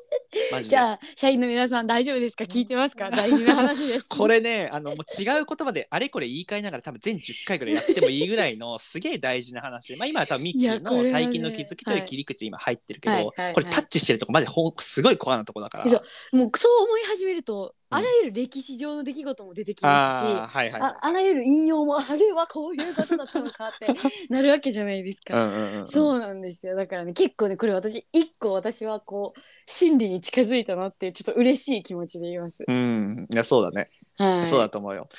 [0.52, 0.70] マジで。
[0.72, 2.46] じゃあ社員の皆さん大丈夫ですか？
[2.46, 3.12] 聞いてますか？
[3.12, 4.08] 大事な話です。
[4.10, 9.96] これねあのもう違う言葉であれこれ言い換えながら多分全10回ぐらいやってもいいぐらいのすげえ大事な話。
[9.96, 13.54] まあ今は多分ミッキーいやこれはねの最近の気づきという切り口今入ってるけど、はいはいはい。
[13.54, 15.88] これタッチしてるとこマジほんすごいコアなとこだから。
[15.88, 15.98] そ
[16.34, 20.92] うもうそう思い始めると、うんあらゆる歴史上の出来事も出てきますしあーはいはいはい。
[20.92, 23.88] ああらゆる引用もあれはこういうことだったのかって
[24.30, 25.42] なるわけじゃないですか。
[25.42, 25.88] うんうんうんうん。
[25.88, 26.76] そうなんですよ。
[26.76, 32.64] だからね結構ねこれ私一個私はこう真理に近づいたなってちょっと嬉しい気持ちで言います。
[32.68, 33.28] うん。
[33.32, 33.90] いやそうだね。
[34.18, 35.10] はい、そうだと思うよ。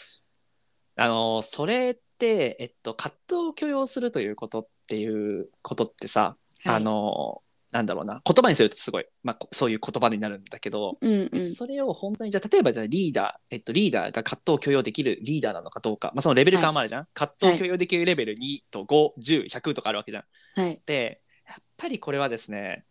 [0.96, 6.76] あのそれって、えっと、葛藤を許容するということっていうことってさ、はい。
[6.76, 8.20] あのなんだろうな。
[8.24, 11.54] 言葉にするとすごい、まあ、こそういう言葉になるんだけど、うんうん。
[11.54, 20.24] それを本当にじゃあ例えばじゃあリーダー、えっと、リーダーが葛藤を許容できるリーダーなのかどうか、まあ、そのレベル感もあるじゃん、葛藤を許容できるレベル2と510100とかあるわけじゃん。
[20.60, 20.80] はい。
[20.86, 22.84] でやっぱりこれはですね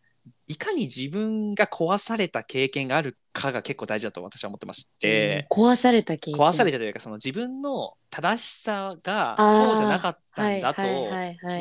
[0.48, 5.48] いかに自分が壊された経験があるかが結構大事だと私は思ってまして。
[5.56, 5.72] うん。
[5.72, 6.36] 壊された経験。
[6.36, 10.82] 壊されたというかその自分の正しさがそうじゃなかったんだと、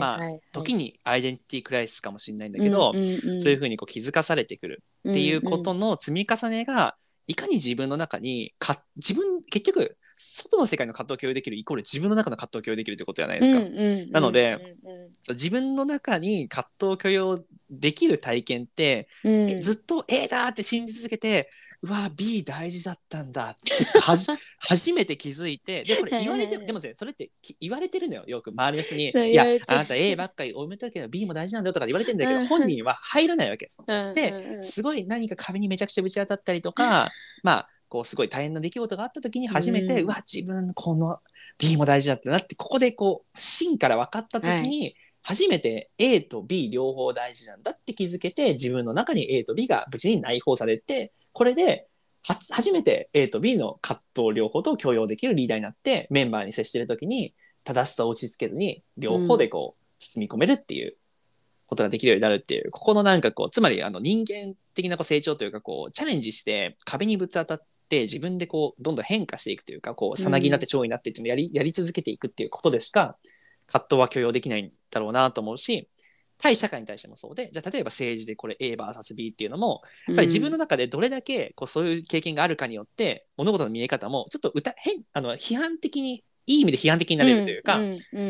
[0.00, 13.58] まあはい時にアイデンティティクライシスかもしれないんだけど、うんうんうんそういうふうにこう気づかされてくるっていうことの積み重ねがいかに自分の中にか自分結局外の世界の葛藤を共有できるイコール自分の中の葛藤を共有できるということじゃないですか。
[13.58, 19.50] うんうんなのでうんうん自分の中に葛藤を許容できる体験って、うん。
[19.50, 21.50] えずっと A だって信じ続けて
[21.82, 24.26] うわ B 大事だったんだってはじ
[24.58, 32.46] 初めて気づいてでこれ言われてでもねそれってき言われてるのよよく周りの人に「そういやあなた A ばっかり多めてるけど B も大事なんだよ」とか言われてるんだけどうん。
[32.46, 33.82] 本人は入らないわけです。
[33.86, 37.12] うんですごい何か壁にめちゃくちゃぶち当たったりとか
[37.44, 41.18] まあこうすごい大変な出来事があった時に初めて、ううんわ自分この
[41.58, 51.88] B も大事だったなってここでこう芯から分かった時に、初めて A と B 両方大事なんだって気づけて自分の中に A と B が無事に内包されてこれで
[52.22, 60.96] は初めて A と B の葛藤両方と共用できるリーダーになってメンバーに接してる時に正しさを押し付けずに両方でこう包み込めるっていう
[61.66, 73.16] ことができるようになるっていうここのなんかこうつまりあの人間的なこう成長というかこうチャレンジして壁にぶつ当たって自分でこうどんどん変化していくというかこうさなぎになって蝶になってっていうのをやりやり続けていくっていうことでしか
[73.66, 75.88] 葛藤は許容できないんだろうなと思うし
[76.38, 87.78] 対社会に対してもそうでじゃあ例えば政治でこれ AVS B っていうのもやっぱり自分の中でどれだけこうそういう経験があるかによって物事の見え方もちょっと歌変あの批判的にいい意味で批判的になれるというか、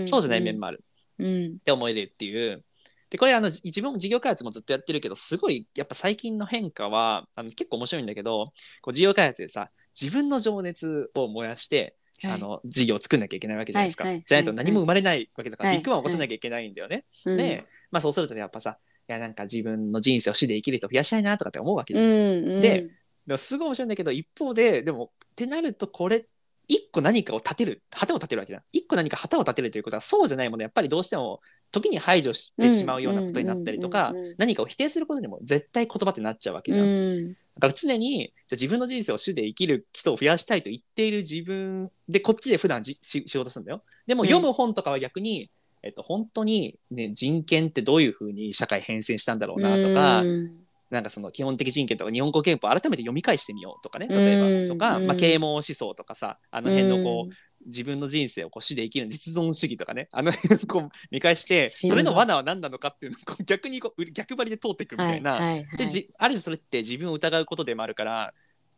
[0.07, 0.83] そうじゃない面もある
[1.18, 1.57] うん。
[1.61, 2.64] って思えるっていう。
[3.11, 12.33] でこれあのじ自分も事業開発もずっとやってるけどすごいやっぱ最近の変化はあの結構面白いんだけどこう事業開発でさ自分の情熱を燃やして、はい。
[12.33, 14.25] あの事業を作んなきゃいけないわけじゃないですか、はいはい。
[14.27, 17.05] じゃないと何も生まれないわけだから、はいビッグバンを起こさなきゃいけないんだよね。
[17.25, 17.37] うん。
[17.37, 22.07] で、まあ、そうするとやっぱさいやなんか自分の人生を主で生きる人増やしたいなとかって思うわけじゃん。
[22.07, 22.61] うんうん。
[22.61, 22.88] で
[23.27, 26.27] でもすごい面白いんだけど一方ででもってなるとこれ
[26.66, 28.62] 一個何かを立てる旗を立てるわけじゃん。
[28.73, 30.62] 一個何か旗を立てるということはそうじゃないもの。
[30.62, 37.33] やっぱりどうしても時に排除してしまうようなことになったりとかうんうんうんうん何かを否定することにも絶対言葉ってなっちゃうわけじゃん、うん。
[37.33, 43.83] だから常にじゃあ自分の人生を主で生きる人を増やしたいと言っている自分でこっちで普段じし仕事するんだよ。
[44.07, 44.28] でもうん。
[44.28, 45.50] 読む本とかは逆に、
[45.83, 50.61] えっと、本当に、ね、人権ってどういうふうに社会変遷したんだろうなとか、うん。
[50.90, 55.07] なんかその基本的人権とか日本語憲法を改めて読み返してみようとかね例えばとか、うん。
[55.07, 57.33] まあ、啓蒙思想とかさあの辺のこう、うん
[57.68, 60.09] 自分の人生をこう主で生きる実存主義とかね。
[60.12, 65.35] あの辺を こう見返してそれの罠は何なのかっていうのを 逆にこう逆張りで通っていくみたいな。
[65.35, 65.76] はいはいはい。
[65.76, 68.35] でじある種それって自分を疑うことでもあるから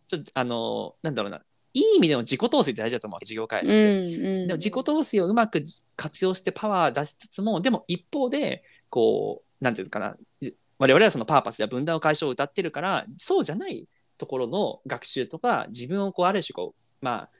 [0.07, 3.83] ちょっとあのなんだろうないい意味での自己統制って大事だと思う事業開発って。
[3.83, 5.63] うんうんでも自己統制をうまく
[5.97, 10.17] 活用してパワー出しつつもでも一方でこうなんていうんですかな。
[10.41, 17.31] じ我々はそのパーパスや分断を解消を歌ってるからそうじゃないところの学習とか自分をこうある種こうまあ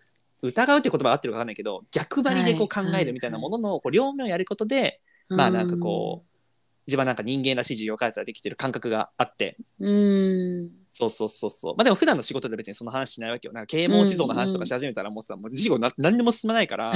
[0.43, 6.29] 疑うっていう言葉が合ってるか分かんないけど逆張りでこう考はいえるみたいなもののこう両面をやることで、まあなんかこう
[6.87, 11.77] 自分はなんか人間らしい事業開発ができてる感覚があってうんそうそうそうそう。
[11.77, 13.55] まあでも普段の仕事で別にその話しないわけよ。
[13.55, 16.93] なんか啓蒙思想の話とかし始めたらもうさ、もう事業な 何でも進まないから、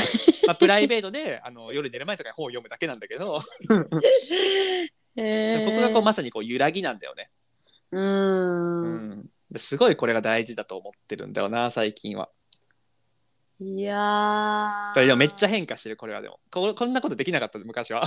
[0.47, 3.41] まあプライベートで あの夜寝る前とかに本を読むだけなんだけど、
[5.17, 7.31] へー僕がこうまさにこう揺らぎなんだよね。
[7.93, 9.31] ううんん。
[9.51, 12.29] ですごいこれが大事だと思ってるんだよな、最近は。
[13.61, 16.41] いやこれでもめっちゃ変化してる、これはでも。
[16.51, 18.03] ここんなことできなかった昔は。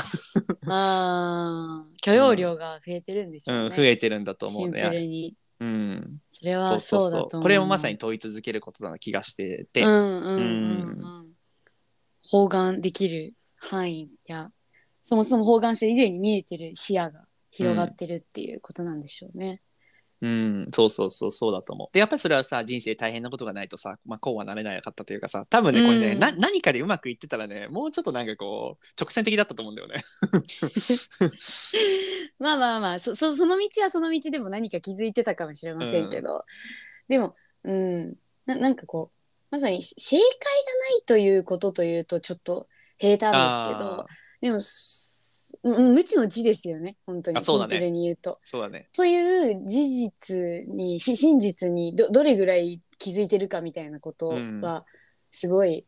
[0.68, 4.90] あ ー許容量が増えてるんでしょうん、うね、増えてるんだと思シンプうね。
[4.90, 6.22] ルにうん。
[6.28, 7.42] それはそうだと。
[7.42, 9.82] これをまさに問い続けることな気がしてて。
[9.82, 11.38] うんうんうんうん
[12.30, 14.52] 包含できる範囲や
[15.06, 19.62] そもそも包含して以前に見えてる視野が広がってるっていうことなんでしょうね。
[20.22, 21.90] うん、そうそうそうそうだと思う。
[21.94, 30.04] でやっぱりそれはさ人生大変なことがないとさ、まあ、こうはなれなかったというかさ多分ねこれね、うんな何かでうまくいってたらねもうちょっとなんかこう直線的だったと思うんだよね。
[32.40, 36.46] まあまあまあそそその道はその道でも何か気づいてたかもしれませんけど、
[37.08, 38.16] でもうん。
[38.48, 44.08] ななんかこうまさに正解がないということというとちょっと平坦ですけど。
[44.42, 45.12] でもす
[45.64, 48.40] うん無知の知ですよね本当にあそうだねシンプルに言うと。
[48.44, 48.90] そうだね。
[48.94, 54.86] という事実にし真実にどどれぐらい気づいてるかみたいなことうんは
[55.32, 55.86] すごい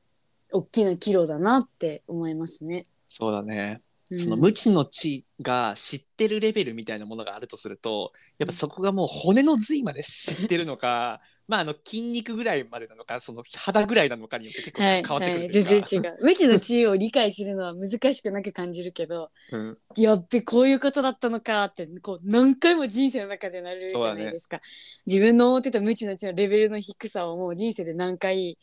[0.51, 2.87] 大きな岐路だなって思いますね。
[3.07, 3.81] そうだね。
[3.83, 16.17] うんその無知の知が知ってるレベルみたいなものがあるとするとやっぱそこがもう骨の髄まで知ってるのかまああの筋肉ぐらいまでなのかその肌ぐらいなのかによって結構はい、変わってくはい、るというか、全然違う。
[16.21, 24.61] 無知の知を理解するのは難しくなく感じるけど、うんやっべこういうことだったのかってこう何回も人生の中でなるじゃないですか。
[25.07, 28.59] 自分の思ってた無知の知のレベルの低さをもう人生で何回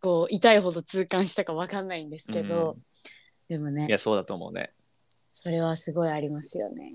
[0.00, 2.76] こう痛いほど痛感したかわかんないんですけど、
[3.48, 4.72] でもねいやそうだと思うね。
[5.32, 6.92] それはすごいありますよね。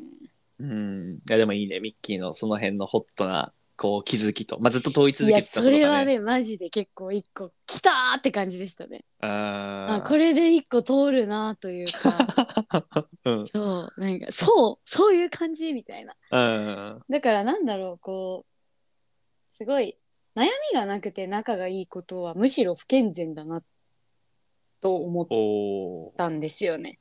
[0.60, 9.06] うん、いやでもいいねミッキーのその辺のホットなこう気づきと、まあ、ずっと問い続いやそけてたことがねれはねマジで結構一個来たーって感じでしたね。
[9.22, 12.14] ああこれで一個通るなというか。
[13.26, 13.48] れ うん。
[13.48, 16.16] そうなんかそうそういう感じみたいな。
[16.30, 17.02] うん。
[17.10, 19.98] だからなんだろうこうすごい
[20.36, 23.64] 悩みがなくて仲がいいことはむしろ不健全だな
[24.82, 27.00] と思っおたんですよね。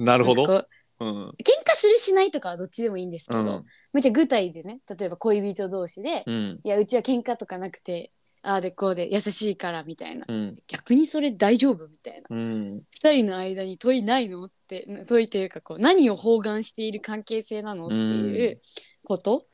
[0.00, 0.04] ー。
[0.04, 0.46] なるほど。
[0.46, 3.64] なんかこう喧嘩するしないとかはどっちでもいいんですけど、うん。
[3.92, 6.60] めっちゃ具体でね例えば恋人同士で、うん。
[6.64, 8.10] いやうちは喧嘩とかなくて
[8.42, 10.26] ああでこうで優しいからみたいな。
[10.28, 10.56] うん。
[10.66, 12.26] 逆にそれ大丈夫みたいな。
[12.30, 12.82] うん。
[12.90, 14.44] 二人の間に問いないの？
[14.44, 17.86] って問いというかこう何を包含している関係性なの？
[17.86, 18.60] っていう
[19.04, 19.46] こと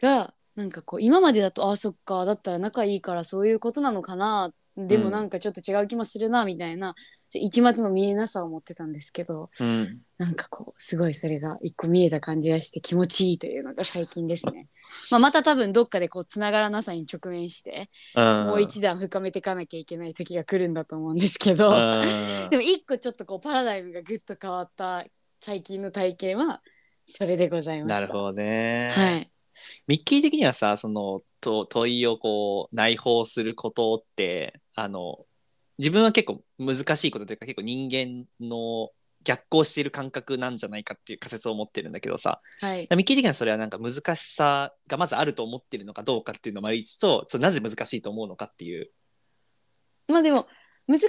[0.00, 4.52] がなんかこう今までだとああそっかだったら仲いいからそういうことなのかな。
[4.76, 6.96] でもなんかちょっと違う気もするなみたいな、
[7.38, 14.68] 一末の見えなさを持ってたんですけどうんなんかこうすごいそれが一個見えた感じがして気持ちいいというのが最近ですね。
[15.10, 21.70] まあまた多分どっかでこうつながらなさに直面してうんもう一段深めていかなきゃいけない時が来るんだと思うんですけど。
[21.70, 25.04] うんでも一個ちょっとこうパラダイムがぐっと変わった
[25.40, 26.62] 最近の体験は
[27.06, 28.00] それでございました。
[28.02, 29.30] なるほどね、はい。
[29.86, 35.26] ミッキー的にはさそのと問いをこう内包することってあの
[35.78, 38.90] 自分は結構難しいことというか結構人間の
[39.24, 42.86] 逆行している感覚なんじゃないかっていう仮説を持ってるんだけどさはい。
[42.90, 48.90] ミッキー的にはそれはなんか難しさがまずあると思ってるのかどうかっていうのもありつつとそれなぜ難しいと思うのかっていう。
[50.08, 50.46] まあでも
[50.86, 51.08] 難しい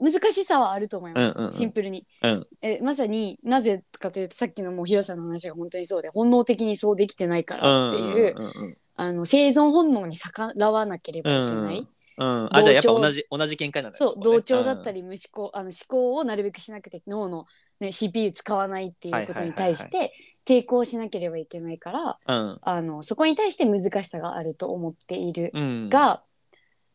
[0.00, 1.24] 難しさはあると思います。
[1.24, 2.06] うんうんうんシンプルに。
[2.22, 11.62] うんえまさになぜかというとさっきのもうヒロさんの話が本当にそうで本能的にそうできてないからっていう、うんうんあの生存本能に逆らわなければいけない。
[11.62, 11.88] うんうん
[12.20, 17.46] あじゃあやっぱ同じ同じ見解なんだねそう同調だったり無思考あの思考をなるべくしなくて脳の、
[17.80, 20.12] ね、CPU 使わないっていうことに対して
[20.44, 22.58] 抵抗しなければいけないからうん。
[22.62, 25.88] あのそこに対して難しさがあると思っているうん。
[25.88, 26.22] が、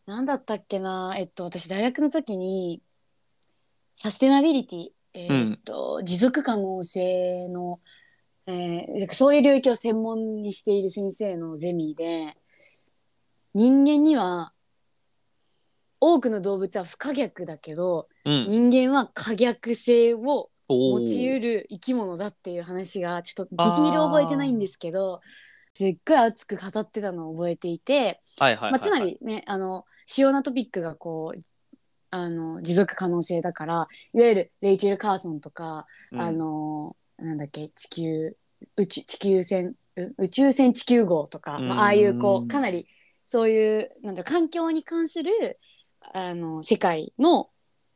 [0.06, 2.82] なんだったっけなえっと私大学の時に
[3.96, 7.80] サステナビリティえーっと、持続可能性の、
[8.48, 12.36] えーそういう領域を専門にしている先生のゼミで
[13.54, 14.52] 人間には
[16.06, 18.48] 多くの動物は不可逆だけどうん。
[18.48, 25.22] 人間は可逆性を持ちうる生き物だっていう話がちょっとディティール覚えてないんですけど
[25.74, 28.22] すっごい熱く語ってたのを覚えていて、
[28.80, 31.42] つまりねあの主要なトピックがこう
[32.12, 36.22] あの持続可能性だからいわゆるレイチェル・カーソンとか、うん。
[36.22, 38.36] あのなんだっけ地球
[38.78, 42.88] 宇宙地球船う宇宙船地球号とか、まあ、ああいうこうかなり
[43.26, 45.60] そういうなんだ環境に関する
[46.14, 47.50] あの世界の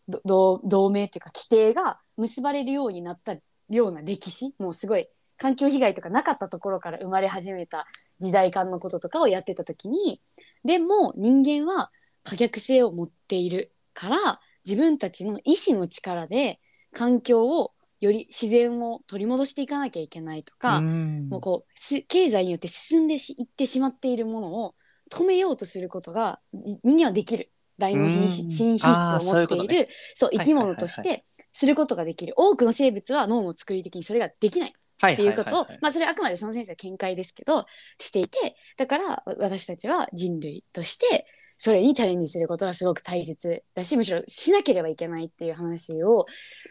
[0.07, 3.35] ど同同盟っていうか規定が結ばれるようになった
[3.69, 7.85] ような歴史もうすごい環境被害とかなかったところから生まれ始めた
[8.19, 10.21] 時代間のこととかをやってた時に
[10.63, 11.91] でも人間は
[12.23, 16.59] 可逆性を持っているから自分たちの意志の力で
[16.93, 21.29] 環境をより自然を取り戻していかなきゃいけないとか、うん。
[21.29, 24.75] もうこうす経済によって進んでしいってしまっているものを
[25.11, 32.33] 止めようとすることがい人間はできる大脳品品質を持っているそう生き物としてすることができる。
[32.37, 34.73] 多くの生物は脳の作り的にそれができない。
[34.99, 37.65] はいっていうことを、まあそれはあくまでその先生は見解ですけど
[37.99, 46.25] していてだからわ私たちは人類としてそれにチャレンジすることがすごく大切だしむしろしなければいけないっていう話を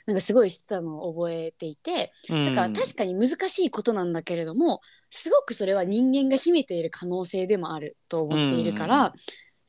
[0.06, 4.80] なんかすごいしてたのを覚えていてだから確かに難しいことなんだけれども
[5.10, 9.12] すごくそれは人間が秘めている可能性でもあると思っているから、うん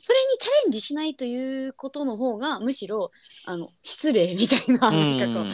[0.08, 3.12] それにチャレンジしないということの方がむしろ
[3.44, 5.48] あの失礼みたいななんかこう、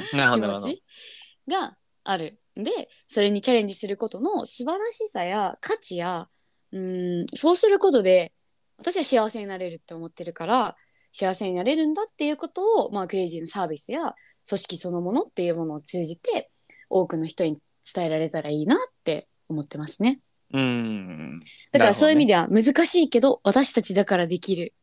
[1.48, 2.38] がある。
[2.60, 2.70] んで
[3.08, 6.28] それにチャレンジすることの素晴らしさや価値や
[6.72, 8.32] うんそうすることで
[8.78, 10.76] 私は幸せになれるって思ってるから
[11.12, 14.14] 幸せになれるんだっていうことを、まあ、クレイジーのサービスや
[14.48, 16.52] 組織そのものっていうものを通じて
[16.92, 17.58] 多くの人に
[17.92, 20.20] 伝えられたらいいなって思ってますね。
[20.54, 21.40] うん。
[21.72, 24.74] だからそういう意味ででは難しいけど私たちだからできる。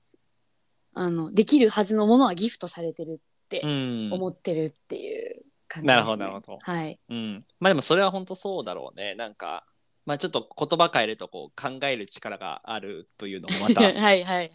[0.93, 4.11] あのできるはずのものはギフトされてるってうん。
[4.13, 5.97] 思ってるっていう感じです、ね。
[5.97, 6.59] なるほどなるほど。
[6.61, 6.99] はい。
[7.09, 9.15] うん、まあでもそれは本当そうだろうね。
[9.15, 9.65] なんか
[10.05, 14.51] まあちょっと言葉変えるとこう考える力があるというのもま はいたはいはいはい。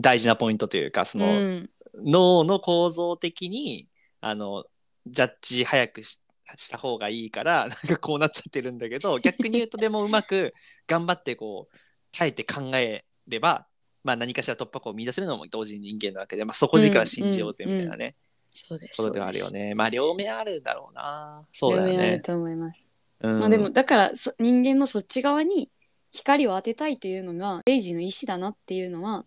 [0.00, 1.70] 大事なポイントというかその、うん。
[2.04, 3.88] 脳の構造的に
[4.20, 4.64] あの
[5.06, 6.20] ジャッジ早くし
[6.56, 10.54] した方がいいから なんかこうなっちゃってるんだけど 逆に言うとでもうまく
[10.86, 11.76] 頑張ってこう
[12.12, 13.66] 耐えて考えれば、
[14.04, 18.16] まあ、何かしら突破口を見出せるのも同時に人間なわけで、まあ、そこから信じようぜみたいなね、
[18.50, 18.96] そうです。
[18.96, 19.74] ことではあるよね。
[19.74, 21.46] まあ両面あるんだろうな。
[21.52, 22.08] そそううだよね。
[22.08, 22.92] あると思います。
[23.20, 25.70] うんまあでもだからそ人間のそっち側に
[26.12, 29.26] 光を当てたいというのがレイジーの意思だなっていうのは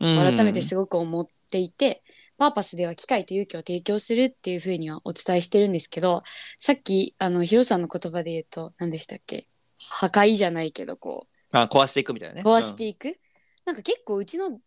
[0.00, 2.02] うん改めてすごく思っていて、
[2.42, 6.24] パーパスでは機会と勇気を提供するっていうふうにはお伝えしてるんですけど
[6.58, 9.46] さっきあのヒロさんの言葉で言うと何でしたっけ？
[9.78, 12.42] 破壊じゃないけどこあ壊していくみたいなね。
[12.44, 13.16] う壊していく、
[13.64, 14.58] なんか結構うちの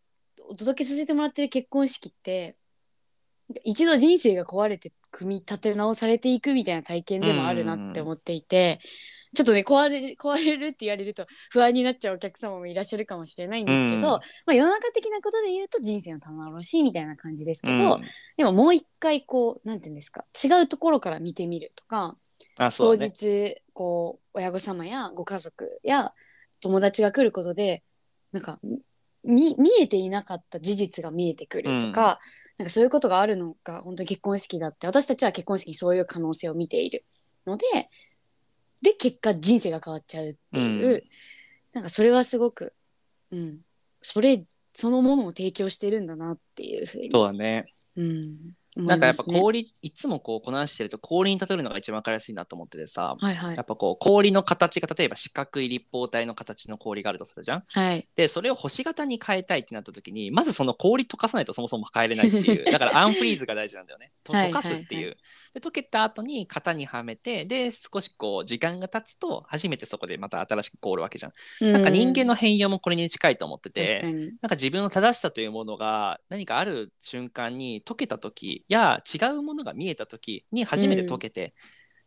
[0.48, 2.56] お届けさせてもらってる結婚式って
[3.66, 8.80] 一度人生が壊れて組み立て直されていくみたいな体験でもあるなって思っていて、
[9.36, 14.02] ちょっとね壊れる壊れるって言われると不安になっちゃうお客様もいらっしゃるかもしれないんですけど、うん。
[14.02, 17.80] まあ、世の中的なことで言うと人生の棚卸しみたいな感じですけうん。
[17.80, 18.00] ど、
[18.38, 22.18] でももう一回こうなんていうんですか違うところから見てみるとか
[22.58, 26.14] 当あそうだね日こう親御様やご家族や
[26.62, 27.84] 友達が来ることで
[28.32, 28.60] なんか
[29.24, 32.20] み見えていなかった事実が見えてくるとか,、
[32.58, 37.06] なんかそういうことがあるのが本当に結婚式だって私たちは結婚式にそういう可能性を見ている
[37.46, 37.66] ので
[38.86, 41.04] で結果人生が変わっちゃうっていう、うん。
[41.74, 42.74] なんかそれはすごく、
[43.32, 43.62] うん、
[44.02, 47.66] それそのものを提供してるんだなっていうふうにそうだね。
[47.96, 48.14] うん、思
[48.76, 53.56] ないんかやっぱ氷いつもこうこなしてると氷に例えるのが一番わかりやすいなと思っててさはいはい。
[53.56, 57.64] やっぱこう氷の形が例えば四角い立方体の形の氷があるとするじゃん。
[57.68, 58.10] はい。
[58.16, 64.12] でそれを星型に変えたいってなった時にまずその氷溶かさないとそもそも変えれないっていう だからアンフリーズが大事なんだよね。
[64.24, 65.16] 溶かすっていう、はいは
[65.56, 74.02] で溶けた後に型にはめてで少しこう時間が経つと初めてそこでまた新しく凍るわけじゃん、なんか人間の変容もこれに近いと思ってて
[74.42, 81.54] なんか自分の正しさというものが何かある瞬間に溶けた時や違うものが見えた時に初めて溶けて、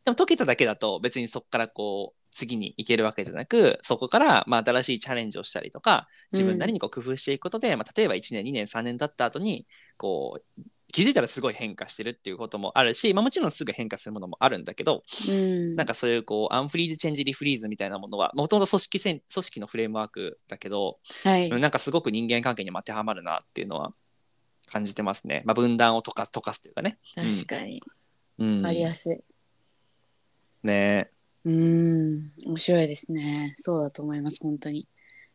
[0.05, 15.77] でも溶けただけだと別にそこからこう次に行けるわけじゃなくそこからまあ新しいチャレンジをしたりとか自分なりにこう工夫していくことで、まあ、例えば1年2年3年経った後にこう気づいたらすごい変化してるっていうこともあるし、まあ、もちろんすぐ変化するものもあるんだけど、うん。
[15.77, 21.51] なんかそういうこう unfreeze change refreeze みたいなものはもともと組織せん組織のフレームワークだけど、はい。
[21.51, 23.93] なんかすごく人間関係にも当てはまるなっていうのは
[24.71, 25.43] 感じてますね。
[25.45, 26.99] まあ、分断を溶かす溶かすというかね。
[27.15, 27.83] 確かに。
[28.39, 29.19] うん、わかりやすい。
[30.63, 31.11] ね。
[31.45, 32.33] うん。
[32.47, 33.55] 面白いですね。
[33.57, 34.87] そうだと思います本当に。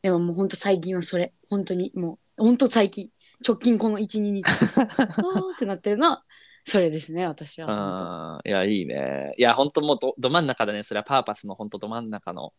[0.01, 1.34] でももう本当最近はそれ。
[1.49, 3.09] 本当にもう本当最近
[3.45, 4.43] 直近この12日。
[4.77, 6.23] あーってなってるのは
[6.65, 9.34] それですね私は本あーいやいいね。
[9.38, 10.84] いや本当もうどど真ん中だね。
[10.84, 12.53] それはパーパスの本当ど真ん中の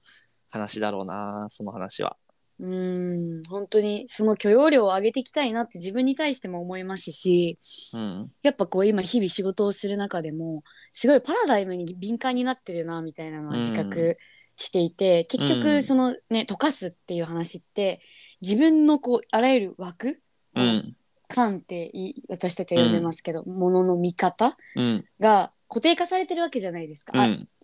[0.50, 2.16] 話だろうなその話は。
[2.60, 7.58] 当うん本当にその許容量を上げていきたいなって自分に対しても思いますし
[7.94, 8.30] うん。
[8.42, 14.16] やっぱこう今日々仕事をする中でもすごいパラダイムに敏感になってるなみたいなのは自覚
[14.56, 15.48] していて、結うん。
[15.62, 18.00] 局そのね溶かすっていう話って
[18.40, 20.20] 自分のこうあらゆる枠、
[20.54, 20.96] うん。
[21.26, 25.04] 観ってい私たちは呼んでますけど、ものの見方うん。
[25.18, 27.14] が固定化されてるわけじゃないですか、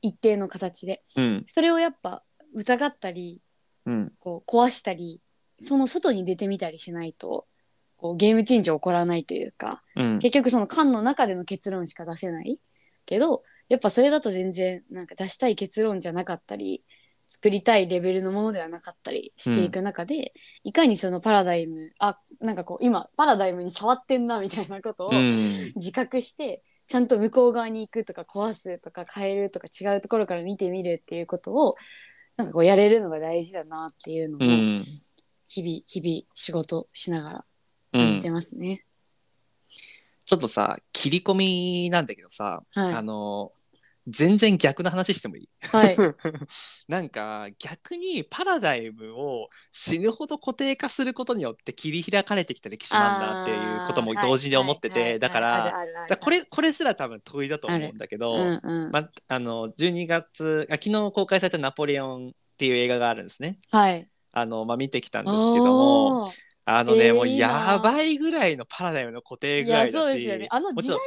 [0.03, 1.05] 一定の形で。
[1.17, 1.45] うん。
[1.47, 2.25] それをやっぱ
[2.55, 3.41] 疑ったり
[3.91, 4.13] うん。
[4.19, 5.21] こう壊したり
[5.59, 7.47] その外に出てみたりしないと
[7.97, 10.19] こうゲームチェンジ起こらないというかうん。
[10.19, 12.59] 結局その缶の中での結論しか出せない。
[13.07, 16.85] けどやっぱそれだと全然なんか出したい結論じゃなかったり
[17.31, 20.33] 作りたいレベルのものではなかったりしていく中で、
[20.65, 25.73] いかにそのパラダイムあなんかこう今パラダイムに触ってんなみたいなことをうん。
[25.77, 31.77] 自覚して、ちゃんと向こう側に行くとか壊すとか変えるとか違うところから見てみるっていうことを
[32.41, 34.83] なんかこうやれるのが大事だなっていうのをうん。
[35.49, 37.45] 日々日々仕事しながら
[37.93, 38.01] うん。
[38.01, 38.85] 感じてますね。
[40.25, 42.95] ちょっとさ切り込みなんだけどさ、はい。
[42.95, 43.53] あの
[44.07, 45.49] 全然逆の話してもいい？
[45.63, 45.97] はい、
[46.89, 55.75] なんか逆にパラダイムを死ぬほど固定化することによって切り開かれてきた歴史なんだっていうことも同時に思っててだから
[56.21, 58.91] これこれすら多分問いだと思うんだけど、うんうん。
[58.91, 63.59] まあの12月あ昨日公開された「ナポレオン」っていう映画があるんですね。
[63.71, 64.09] はい。
[64.33, 66.33] あのまあ、見てきたんですけども
[66.65, 67.33] あのね、もうえー。
[67.33, 70.47] いいなやばいぐらいのパラダイムの固定いやぐらいだしそうですよね。
[70.51, 71.01] あの時代もちろん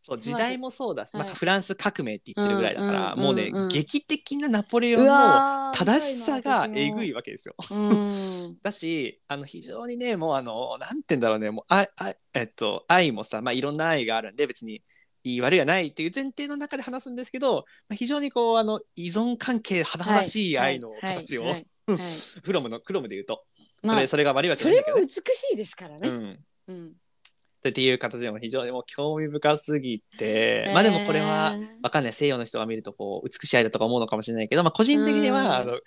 [0.00, 7.54] そう時代もそうだし、まあ、はいフランス革命って言ってるぐらいだから、もうね、劇的なナポレオンうの正しさがえぐいわわけですよ。
[7.70, 8.58] うん。
[8.62, 14.82] だしあの非常にねもうあのなんて言うんだろうねもうああえっと愛もさ、まあ、いろんな愛があるんで別に
[15.24, 21.70] いい悪いはないっていう前提の中で話すんですけど、まあ、非常にこうあの依存関係甚だしい愛の形を、はいはいはいはい
[22.44, 23.44] クロムのクロムで言うと。
[23.80, 25.22] そまあれ,、それが悪いわけそれもじゃないけどね。
[25.26, 26.08] 美しいですからね。
[26.08, 26.44] うん。
[26.68, 26.94] うん
[27.68, 35.34] っていう形でも非常にもう興味深すぎて、まあでもこれはえーわかんない西洋の人が見るとこう美しい愛だとか思うのかもしれないけど、まあ、個人的にうん。
[35.34, 35.78] はあの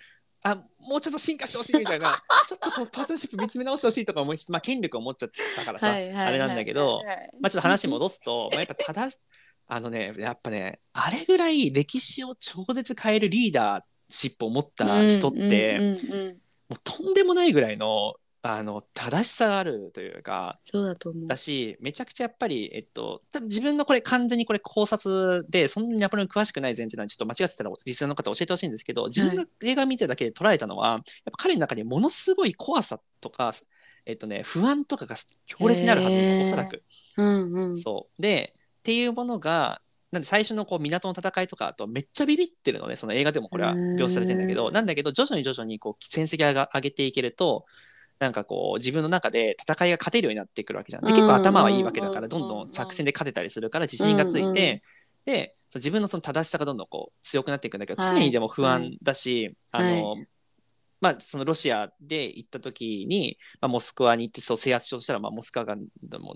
[0.44, 2.12] あもうちょっと進化してほしいみたいな
[2.48, 7.00] ちょっとこうパートナーシップ見つめ直してほしいとか思いつつ、まあ、権力を持っちゃったからさ、はいはいはいあれなんだけど、
[7.40, 9.10] まあ、ちょっと話戻すと、 まあ、やっぱただ
[9.68, 15.96] あのねやっぱねあれぐらい歴史を超絶変えるリーダーシップを持った人って、
[16.68, 18.14] もうとんでもないぐらいの
[18.44, 21.28] あの正しさがあるというかそうだと思う。
[21.28, 33.52] だしめちゃくちゃやっぱり、えっと、多分自分のこれ完全にこれ考察でそんなにナポレオン詳しくない前提なんでちょっと間違ってたらリスナーの方教えてほしいんですけど自分が映画見てるだけで捉えたのは、やっぱ彼の中にものすごい怖さとか、
[34.06, 35.14] えっとね、不安とかが
[35.46, 36.82] 強烈にあるはずおそらく。
[37.16, 37.76] うんうん。
[37.76, 38.22] そう。
[38.22, 39.80] でっていうものが
[40.10, 47.64] なんで最初のこう港の戦いとかあとめっちゃビビってるのねその映画でもこれは描写されてるんだけうどなんだけど徐々に徐々にこう戦績上げていけると
[48.22, 51.04] なんかこう自分の中で戦いが勝てるようになってくるわけじゃん。
[51.04, 54.84] で結構頭はいいわけだからどんどん作戦で勝てたりするから自信がついて
[55.24, 60.16] で自分のその正しさがどんどんこう強くなっていくんだけどはい常にでも不安だしあの
[61.02, 65.82] まあ、そのロシアで行った時に、まあ、モスクワに行ってそう制圧しようとしたら、まあ、モスクワがも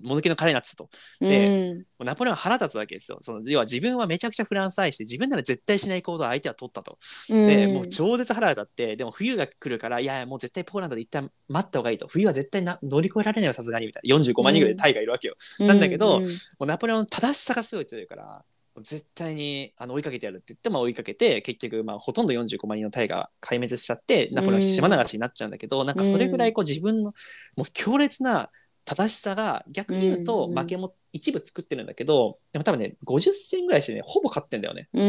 [0.02, 0.90] うもぬけの彼になってたと。
[1.20, 3.18] でうんナポレオンは腹立つわけですよ。
[3.20, 6.98] その要は自分はめちゃくちゃフランス愛して自分なら絶対しない行動を相手は取ったと。
[7.28, 15.36] で、うんもう超絶腹が立ってでも冬が来るからいやいやもう絶対ポーランドで一旦待った方がいいと冬は絶対な乗り越えられないよさすがにみたいな45万人ぐらいでタイがいるわけよ。
[15.60, 16.28] なんだけどうんも
[16.60, 18.44] うナポレオンの正しさがすごい強いから
[18.82, 27.12] 絶対にあの追いかけてやるって言っても追いかけて結局まあほとんど45万人のタイが壊滅しちゃってナポレオン島流しになっちゃうんだけど、なんかそれぐらいこう自分のも
[27.58, 28.50] う強烈な
[28.84, 34.88] 正しさが逆に言うとうん負けも一部作ってるんだけど、でも多分ね50戦ぐらいしてねほぼ勝ってんだよね。
[34.92, 35.02] うん。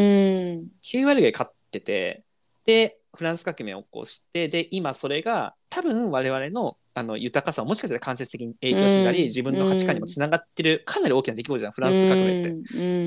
[0.84, 2.24] 9割ぐらい勝ってて
[2.66, 9.24] でフランス革命を起こしてで今それが多分我々のあの豊かさをもしかしたら間接的に影響してたり、うん。
[9.26, 12.50] 自分の価値観にもつながってるかなり大きな出来事じゃんフランス革命って。
[12.50, 12.54] う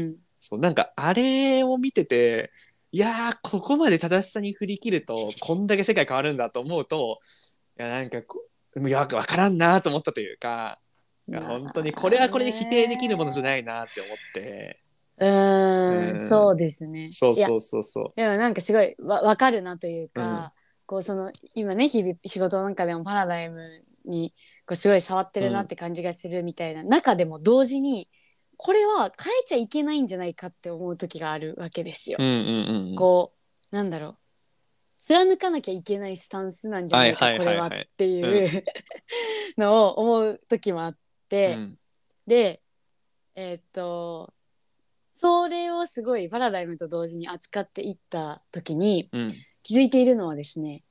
[0.07, 0.17] ん
[0.51, 2.51] そうなんかあれを見てて
[2.93, 7.21] いやーここまで正しさに振り切るとこんだけ世界変わるんだと思うと
[7.79, 8.45] いやなんかこ
[8.77, 10.81] いや分からんなと思ったというか
[11.29, 14.81] いや本当にこれはこれで否定できるものじゃないなって思って。
[15.19, 16.29] うんん。
[16.29, 17.03] そうですね。
[17.03, 17.83] いやそうそうそう。
[17.83, 18.13] そう。
[18.17, 20.61] でもなんかすごいわ分かるなというか、うん。
[20.87, 24.35] こうその今ね日々仕事の中でもパラダイムに
[24.67, 28.09] こうすごい触ってるなって感じがするみたいな、中でも同時に
[28.63, 32.19] これは変えちゃいけないんじゃないかって思う時があるわけですよ。
[32.21, 32.95] うんうんうんうん。
[32.95, 33.33] こ
[33.73, 34.17] うなんだろう。
[35.07, 37.69] 貫かなきゃいけないスタンスなんじゃないか、はいはいはいはい。
[37.69, 38.65] これはっていう、
[39.57, 40.99] のを思う時もあっ
[41.31, 41.77] て、うん。
[42.27, 42.63] で
[43.35, 44.35] えーっと
[45.15, 49.33] それをすごいパラダイムと同時に扱っていった時にうん。
[49.63, 50.85] 気づいているのはですね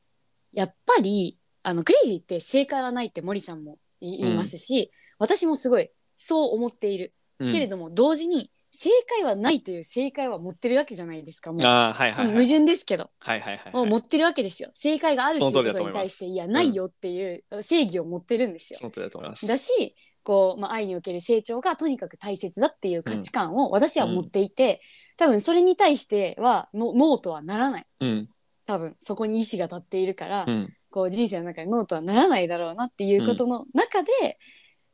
[0.54, 7.52] やっぱりあのクレイジーって正解はないって森さんも言いますし、私もすごいそう思っている、うん。
[7.52, 12.36] けれども同時に正解はないという正解は持ってるわけじゃないですかもう、ああはいはいはい。
[12.36, 13.10] 矛盾ですけど。
[13.20, 14.70] はいはいはい、もう持ってるわけですよ。
[14.74, 16.20] 正解があるっていうその通りことにだと思います。
[16.20, 18.80] 対していやないよっていう正義を持ってるんですよ。
[18.80, 18.86] そ。
[18.86, 19.48] の通りだと思います。
[19.48, 24.82] だしこう、まあ、愛における成長がとにかく大切だっていう価値観を私は持っていて、
[25.18, 27.88] 多分それに対してはのノーとはならない。
[28.02, 28.30] うん。
[28.66, 30.74] 多分そこに意志が立っているから、うん。
[30.92, 34.38] こう人生の中でノーとはならないだろうなっていうことの中で、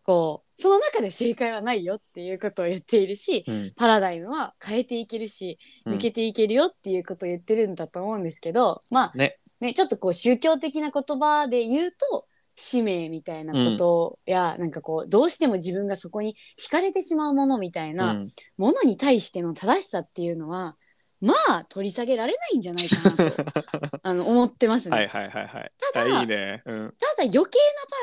[0.05, 20.77] こうその中で正解はないよっていうことを言っているしうんパラダイムは変えていけるしうん抜けていけるよっていうことを言ってるんだと思うんですけど、まあねねちょっとこう宗教的な言葉で言うと使命みたいなことや、なんかこうどうしても自分がそこに惹かれてしまうものみたいなうんものに対しての正しさっていうのは
[21.19, 24.95] まあ取り下げられないんじゃないかなと あの思ってますね。
[24.95, 25.71] はいはいはいはい。
[25.93, 26.61] ただあいいね。
[26.65, 26.93] うん。
[26.99, 27.45] ただ余計な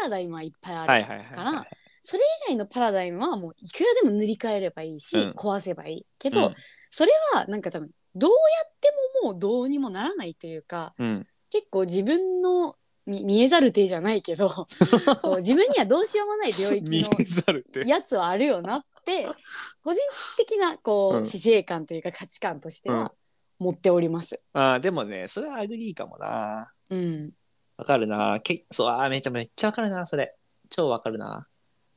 [0.00, 0.92] パラダイムはいっぱいある。
[0.92, 1.81] はいはいはいはい。
[2.02, 6.54] それ以外のパラダイムはもういくらでも塗り替えればいいし、うん壊せばいいけど、うん
[6.94, 8.36] それはなんか多分どうや
[8.68, 8.92] って
[9.22, 12.74] ももうどうにもならないというかうん結構自分の
[13.06, 14.48] み見えざる手じゃないけど
[15.22, 17.88] こう自分にはどうしようもない領域見のえざるって。
[17.88, 19.26] やつはあるよなって
[19.82, 20.00] 個人
[20.36, 23.12] 的なこう、うん死生観というか価値観としては
[23.58, 24.36] 持っております。
[24.52, 26.70] ああでもねそれは agree かもな。
[26.90, 27.30] うん、
[27.78, 28.38] わかるな。
[28.40, 30.36] けそうあーめちゃめっちゃわかるなそれ。
[30.68, 31.46] 超わかるな。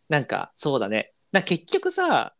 [0.10, 1.14] なんかそうだね。
[1.32, 2.34] な結局さ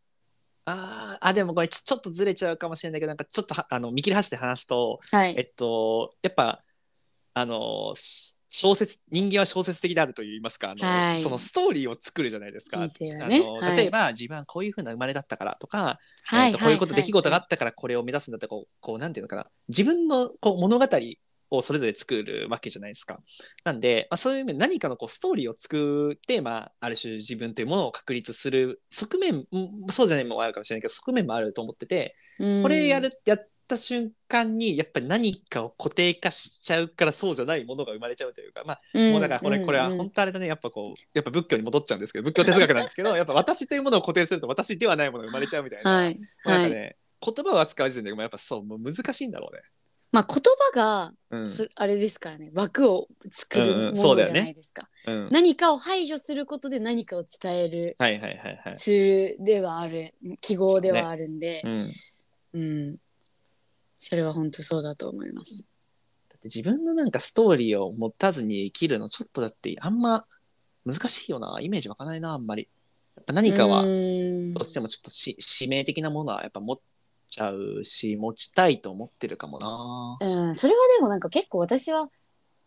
[0.68, 6.62] あーあでもこれちょっとずれちゃうかもしれないけどなんかちょっとはあの見切り発して話すとはい、えっとやっぱ
[7.34, 11.18] あのし小説人間は小説的であると言いますかあの、はい。
[11.18, 12.78] そのストーリーを作るじゃないですか。
[12.78, 12.90] ね。
[13.20, 13.76] あのはい。
[13.76, 16.48] 例えば、自分はこういうふうな生まれだったからとか、はい。
[16.48, 17.02] えーとこういうこと、はい。
[17.02, 19.46] 出来事があったからこれを目指すんだってこうこうなんていうのかな。
[19.68, 20.86] 自分のこう物語
[21.50, 23.18] をそれぞれ作るわけじゃないですか。
[23.64, 45.90] なんで、まあ、そういう意味で何かのこうストーリーを作って、まあ、ある種自分というものを確立する側面うんそうじゃないもあるかもしれないけど側面もあると思っててうんこれやるやった瞬間にやっぱり何かを固定化しちゃうからそうじゃないものが生まれちゃうというか、まあ、うんもうだからこれこれはうん本当あれだねやっぱこうやっぱ仏教に戻っちゃうんですけど仏教哲学なんですけどやっぱ 私というものを固定すると私ではないものが生まれちゃうみたいな。
[45.90, 49.62] はいなんかはいね、言葉を扱う時点でもやっぱそう難しいんだろうね。
[50.12, 50.42] まあ言
[50.72, 51.50] 葉がうん。
[51.50, 52.50] そあれですからね。
[52.54, 53.96] 枠を作るうんうん。
[53.96, 54.40] ものじだよね。
[54.42, 55.28] ないですか、うん。
[55.30, 58.76] 何かを排除することで何かを伝えるはいはいはいはい。
[58.78, 60.14] ツールではある。
[60.40, 61.62] 記号ではあるんで。
[61.64, 61.86] うん。
[61.86, 61.92] だ
[62.54, 62.96] うん。
[63.98, 65.54] それは本当そうだと思います。
[65.54, 70.24] って自分のなんかストーリーを持たずに生きるのちょっとだってあんま
[70.84, 71.58] 難しいよな。
[71.60, 72.68] イメージ湧かないなあんまり。
[73.16, 73.90] やっぱ何かはどう
[74.64, 76.76] してもちょっとし使命的なものはやっぱ持っ
[77.28, 80.18] ちゃうし持ちたいと思ってるかもな。
[80.20, 82.08] うん、それはでもなんか結構私は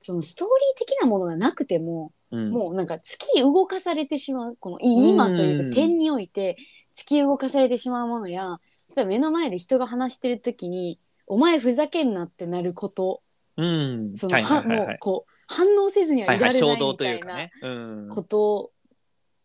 [0.01, 2.51] そのストーリー的なものがなくても、うん。
[2.51, 6.57] もうなんか突き動かされてしまうこの今といううんか点において
[6.95, 8.59] 突き動かされてしまうものや
[8.95, 13.21] 例えば目の前で人が話してる時に「お前ふざけんな」ってなること。
[13.57, 14.15] うん。
[14.15, 17.51] その、はいはいはいはもはいうこう反応せずにははいいはいられない衝動といみたいうなかね。
[17.63, 17.69] う
[18.05, 18.09] ん。
[18.09, 18.71] こと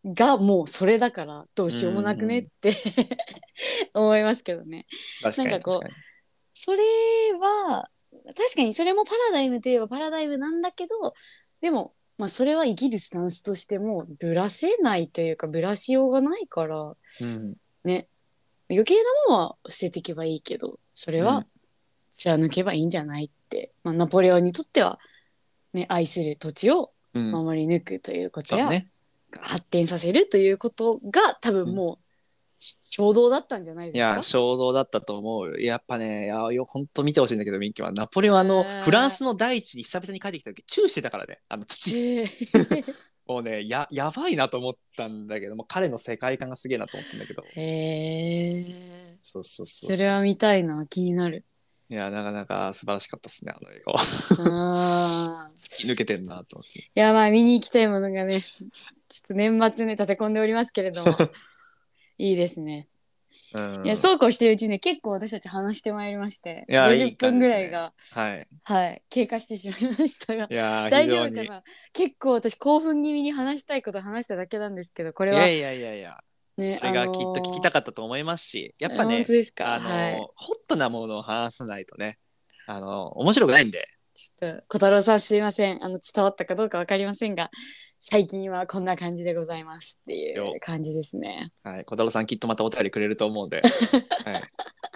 [0.05, 2.73] がもうそれだからどうしようもなくねって
[3.95, 4.85] 思いますけどね。
[5.21, 5.89] 確かになんかこう
[6.53, 6.79] それ
[7.33, 11.13] は確かにそれもパラダイムといえばパラダイムなんだけど
[11.59, 17.55] でも、まあ、それは生きるスタンスとしてもぶらせないというかぶらしようがないからうん。
[17.83, 18.07] ね。
[18.69, 21.45] 余計なものは捨てていけばいいけどそれはうん。
[22.13, 24.99] 貫けばいいんじゃないって、まあ、ナポレオンにとっては、
[25.73, 27.31] ね、愛する土地をうん。
[27.31, 28.89] 守り抜くということや、そうね
[29.41, 32.05] 発展させるということが多分もう
[32.59, 34.15] 衝動だったんじゃないいですか？
[34.15, 35.61] や衝動だったと思う。
[35.61, 37.91] やっぱねいやよ本当見てほしいんだけどミッキーは。
[37.91, 41.39] ナポレオンあのうんフランスの大地に久々に帰ってきた時チューしてたからね。
[41.49, 42.85] あの土へー。
[43.27, 47.43] もうねややばいなと思ったんだけども彼の世界観がすげえなと思ったんだけど。
[47.43, 49.97] へえそうそうそそう。
[49.97, 51.43] れは見たいな気になる
[51.87, 53.99] いやなかなか素晴らしかったですねあの映画は。
[55.49, 55.55] あー。
[55.59, 56.79] 突き抜けてんなと思って。
[56.79, 61.15] いやまあ見に行きたいものがね ちょっと年末ね立て込んでおりますけれども。
[62.17, 62.87] いいですね、
[63.53, 63.85] うん。
[63.85, 68.47] いやそうこうしてるうちにね結構私たち話してまいりましていやいい50分ぐらいがはい。
[68.63, 70.47] はい経過してしまいましたが。
[70.49, 71.63] いやー大非常に丈夫かな？
[71.93, 75.37] 結構私興奮気味に話したいこと話しただけなんですけどこれは。
[75.37, 76.23] いやいやいやいや
[76.57, 79.25] ねそれがきっと聞きたくかったと思いますし、やっぱ本ね
[79.59, 80.13] あの、はい。
[80.35, 82.17] ホットなものを話さないとね
[82.67, 83.85] あの面白くないんで。
[84.13, 85.83] ちょっと小太郎さんすいません。
[85.83, 87.51] あの伝わったかどうかわかりませんが
[88.07, 91.49] 最近はこんな感じでございますっていう感じですね。
[91.63, 93.63] はい、小太郎さんきっとまたお便りくれると思うんで、
[94.23, 94.41] はい、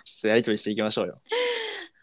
[0.03, 1.21] ちょっとやりとりしていきましょうよ。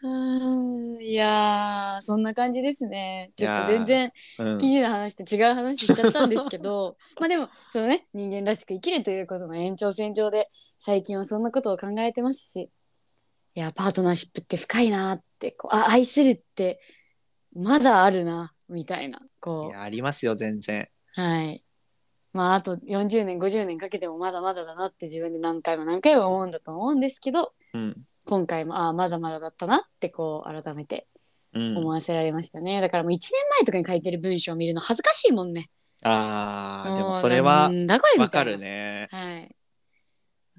[0.01, 1.01] うーん。
[1.01, 3.31] いやーそんな感じですね。
[3.37, 4.57] ちょっと全然うん。
[4.57, 6.97] 記事の話と違う話しちゃったんですけど。
[7.21, 12.69] まあでもそのね人間らしく生きるということの延長線上で最近はそんなことを考えてますし。
[13.55, 16.81] いやパートナーシップって深いなってこうあ愛するって
[17.53, 20.89] まだあるなみたいないこやありますよ全然。
[21.17, 21.63] うはい。
[22.33, 27.95] まああと40年50年かけてもまだまだだなって自分で何回も何回も思うんだと思うんですけどうん。
[28.25, 31.07] 今回もああまだまだだったなってこう改めて
[31.53, 35.69] うん、思わせられましたね、だからもう1年前とかに書いてる文章を見るの恥ずかしいもんね。
[36.03, 38.51] あーでもうそれはなんだこれみたいな。
[38.51, 39.07] わかるね。
[39.11, 39.49] はい。
[39.49, 39.55] だ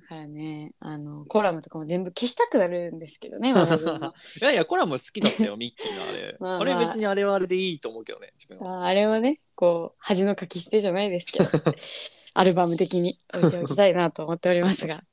[0.08, 6.36] からねあのコラムとかも全部消したくなるんですけどね いやいやコラム好きだったよ ミッキーのあれ。
[6.40, 6.60] まあまあ。
[6.60, 8.84] あれ別にあれはあれでいいと思うけどね自分は。
[8.84, 11.50] ああれはねこう恥の書き捨てじゃないですけど
[12.32, 15.04] アルバム的に置いておきたいなと思っておりますが。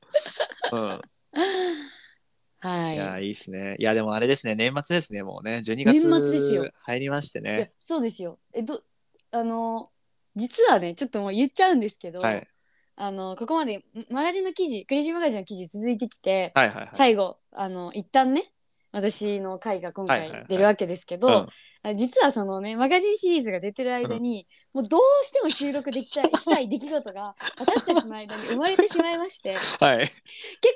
[0.71, 1.01] うん、
[2.59, 2.95] はい。
[2.95, 3.75] いやいいっすね。
[3.77, 5.57] いやでもあれですね年末ですねもうね。
[5.57, 6.71] 12月年末ですよ。
[6.83, 7.73] 入りましてね。
[7.79, 8.39] そうですよ。
[8.53, 8.81] えど
[9.31, 9.89] あの
[10.37, 12.47] 実はねちょっともう言っちゃうんですけど、はい
[12.97, 16.89] あのここまでマガジンの記事クレイジーマガジンの記事続いてきて、はいはいはい。
[16.93, 18.51] 最後あの一旦ね
[18.91, 21.47] 私の回が今はいはいはい回出るわけですけど、うん
[21.87, 29.99] あ実はそのねマガジンシリーズが出てる間に、もうどうしても収録できたいしたい出来事が私たちの間に生まれてしまいましてはい。
[29.99, 30.15] 結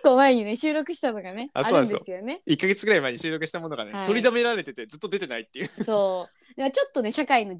[0.03, 2.43] 構前にね収録したのがねあるんですよね。
[2.45, 5.67] 1ヶ月ぐらい前に収録したものがね、はい取りだめられててずっと出てないっていう。
[5.67, 7.59] そうちょっとね社会の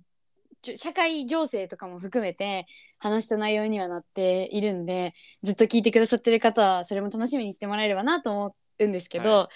[0.64, 2.66] 社会情勢とかも含めて
[2.97, 9.49] 話した内容にはなっているんでずっと聞いてくださってる方はそれも楽しみにしてもらえればなと思うんですけど、は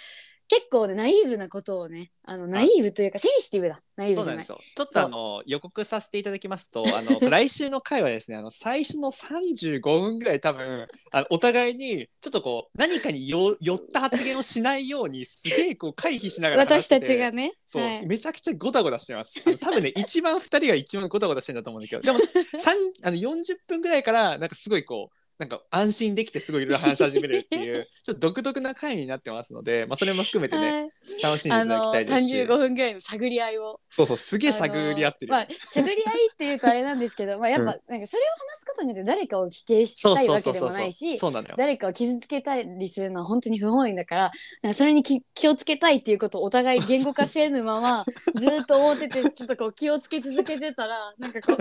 [0.54, 4.76] 結構ねナイーブなことをねあのナイーブというかセンシティブだナイーブじゃないそうなんですよ。
[4.76, 19.41] ちょっとあの予告させていただきますと、あの 来週の回はですね、あの最初の35分ぐらい多分あのお互いにちょっとこう何かによ寄った発言をしないようにすげえこう回避しながら話私しててたちがねそう、はいめちゃくちゃゴタゴタしてます。
[19.45, 22.20] あの多分ね 一番二人が一番ゴタゴタしてんだと思うんだけど、でも
[22.58, 25.22] 三あの40分ぐらいからなんかすごいこう。
[25.43, 30.89] なんか安心できてすごいいろいろ話し始めるっていう ちょっと独特な回になってますので、まあ、それも含めてね、はい。
[31.21, 32.37] 楽しんでいただきたいですし。
[32.43, 33.81] 35分ぐらいの探り合いを。
[33.89, 35.33] そうそうすげえ探り合ってる。
[35.33, 41.55] まあ、探り合いっていうとあれなんですけど、まあ、やっぱ、うなんかそれを話すことによって誰かを否定したいわけでもないしそうなのよ。
[41.57, 44.31] 誰かを傷つけたりするのは本当に不本意だから
[44.61, 48.05] なんかそれに気気をつけたいっていうことをお互い言語化せぬまま
[48.39, 51.57] ずっと思っててちょっとこう気をつけ続けてたらなんかこう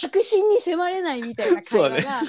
[0.00, 2.22] 確信に迫れないみたいな会話が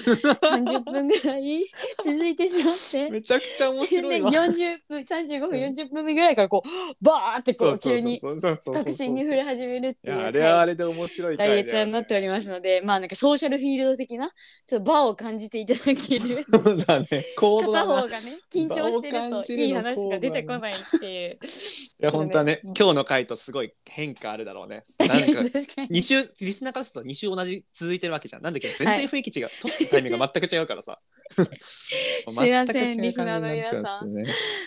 [0.65, 1.65] 30分ぐらい
[2.03, 3.09] 続いてしまって。
[3.11, 4.31] めちゃくちゃ面白でいわ。
[4.31, 6.69] 40分35分40分目ぐらいからこう
[7.01, 10.15] バーってこそう急に確信に触れ始めるっていう。
[10.17, 14.31] あれはあれで面白い来回月になっておりますので、まあなんかソーシャルフィールド的な
[14.65, 16.43] ちょっと場を感じていただける。
[16.43, 17.07] そうだね。
[17.35, 18.17] 片方がね
[18.51, 21.39] 緊張してるといい話が出てこないっていう。
[21.45, 24.83] いや本当はね今日の回とすごい変化あるだろうね。
[24.99, 25.99] なんか確かに。
[25.99, 28.41] 2週リスナーからすると2週同じ続いてるわけじゃん。
[28.41, 30.99] なんだけど全然雰囲気違う、撮ったタイミングが全く違うからさ。
[31.61, 34.13] すいませんリスナーの皆さん。
[34.13, 34.23] ね、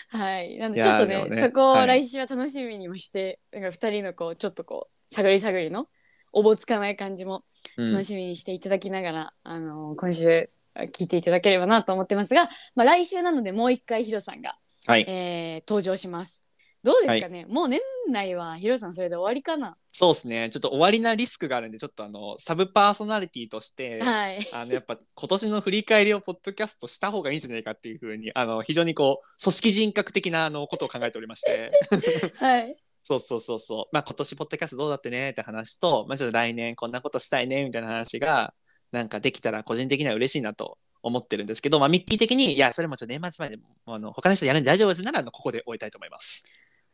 [0.09, 0.57] はい。
[0.57, 1.87] なんでちょっとねねそこをはい。
[1.87, 5.87] 来週は楽しみにもして、なんか二人のこうちょっとこう探り探りの
[6.31, 7.43] おぼつかない感じも
[7.77, 7.91] うん。
[7.91, 14.55] 楽しみにしていただきながら、あの今週聞いていただければなと思ってますが、まあ来週なのでもう一回ヒロさんが、
[14.85, 15.05] はい。
[15.07, 16.43] えー登場します。
[16.83, 19.75] どうですかね、もう年内はヒロさんそれで終わりかな？
[19.91, 24.39] そうですねちょっと終わりなリスクがあるんでちょっとあのサブパーソナリティとして、はい。
[24.53, 31.71] あのやっぱ今年の振り返りをポッドキャストした方がいいんじゃないかっていうふうにあの非常にこう組織人格的なあのことを考えておりまして
[32.39, 32.77] はい。
[33.03, 35.31] そうそうそうそうまあ今年ポッドキャストどうだってね？
[35.31, 37.65] って話と、まあ、ちょっと来年こんなことしたいね？
[37.65, 38.53] みたいな話が
[38.93, 46.45] なんかできたら個人的には嬉しいなと思ってるんですけど、まあ、ミッキー的にいやそれもちょっと年末まであの他の人やるんで大丈夫ですならここで終えたいと思います。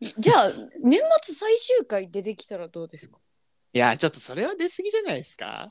[0.02, 0.52] じゃあ
[0.84, 3.20] 年末最終回出てきたらどうですか？
[3.74, 5.68] いやちょっとそれは出過ぎじゃないですか？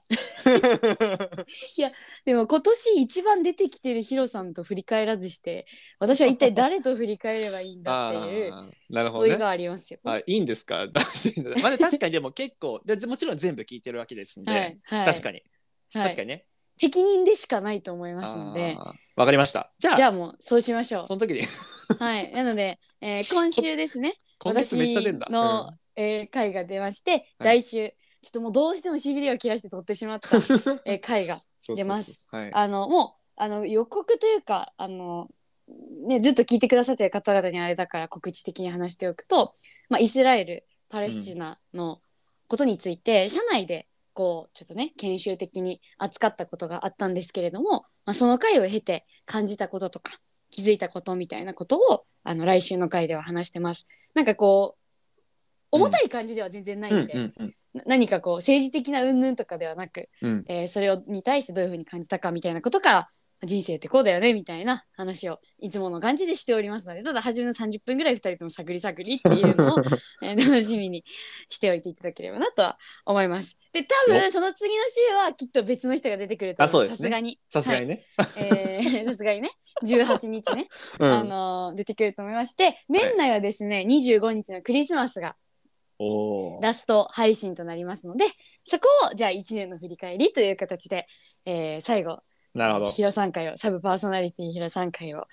[2.27, 5.67] でも今年一番出てきてるヒロさんと振り返らずして
[5.99, 9.31] 私は一体誰と振り返ればいいんだっていう あーなるほどね。
[9.31, 10.01] 問いがありますよ。
[10.05, 10.87] あいいんですか？
[11.63, 15.07] まあ、確かにでも結構でもちろん全部聞いてるわけですんで、はいはい。
[15.07, 15.43] 確かに、
[15.95, 16.05] はい。
[16.05, 16.47] 確かにね。
[16.77, 18.77] 適任でしかないと思いますので。
[19.17, 19.73] わかりました。
[19.79, 21.07] じゃあじゃあもうそうしましょう。
[21.07, 21.43] その時に。
[22.01, 24.15] はい、なので、えー今週ですね。
[24.39, 25.27] 今月めっちゃ出んだ。
[25.29, 27.61] 私の、えー回が出まして、はい。
[27.61, 27.89] 来週
[28.23, 30.39] ちょっともうどうしてもしびれを切らして撮ってしまった、
[30.87, 32.27] えー回がそうそうそう出ます。
[32.31, 35.29] はい、あのもうあの予告というかあの、
[36.07, 39.53] ね、ずっと聞いてくださってる方々にあれだから告知的に話しておくと、
[39.91, 42.01] まあ、イスラエルパレスチナの
[42.49, 50.19] ことについて、社内でこうちょっとね研修的に扱ったことがあったんですけれども、まあ、その回を経て感じたこととか
[50.55, 53.89] 気づいたことみたいなことをあの来週の回では話してます。
[54.15, 54.85] なんかこう
[55.73, 57.55] 重たい感じでは全然ないうんんで、うんうん。
[57.75, 60.45] な何かこう政治的な云々とかではなく、うん。
[60.47, 63.11] えーそれをに対してどういうふうに感じたかみたいなことから
[63.47, 69.79] 人生ってこうだよねみたいな話をいつもの感じでしておりますのでただ初めの30分ぐらい2人とも探り探りっていうのを、
[70.23, 71.05] えー楽しみに
[71.49, 73.57] しておいていただければなとは思います。
[73.73, 76.69] で多分その次の週はきっと別の人が出てくると思う。
[76.69, 76.97] あそうですね。
[76.97, 77.41] さすがに。
[77.49, 78.29] さすがにね、はい。
[78.37, 79.51] えー さすがにね。
[79.83, 80.69] 18日ね、
[81.01, 81.13] うん。
[81.13, 85.37] あのー出てくると思いまして年内はですね、25日のクリスマスが
[86.61, 88.27] ラスト配信となりますので
[88.65, 91.07] そこをじゃあ1年の振り返りという形で、
[91.45, 92.21] えー最後
[92.55, 92.91] なるほど。
[92.91, 95.27] ヒロさん会をサブパーソナリティヒロさん会を、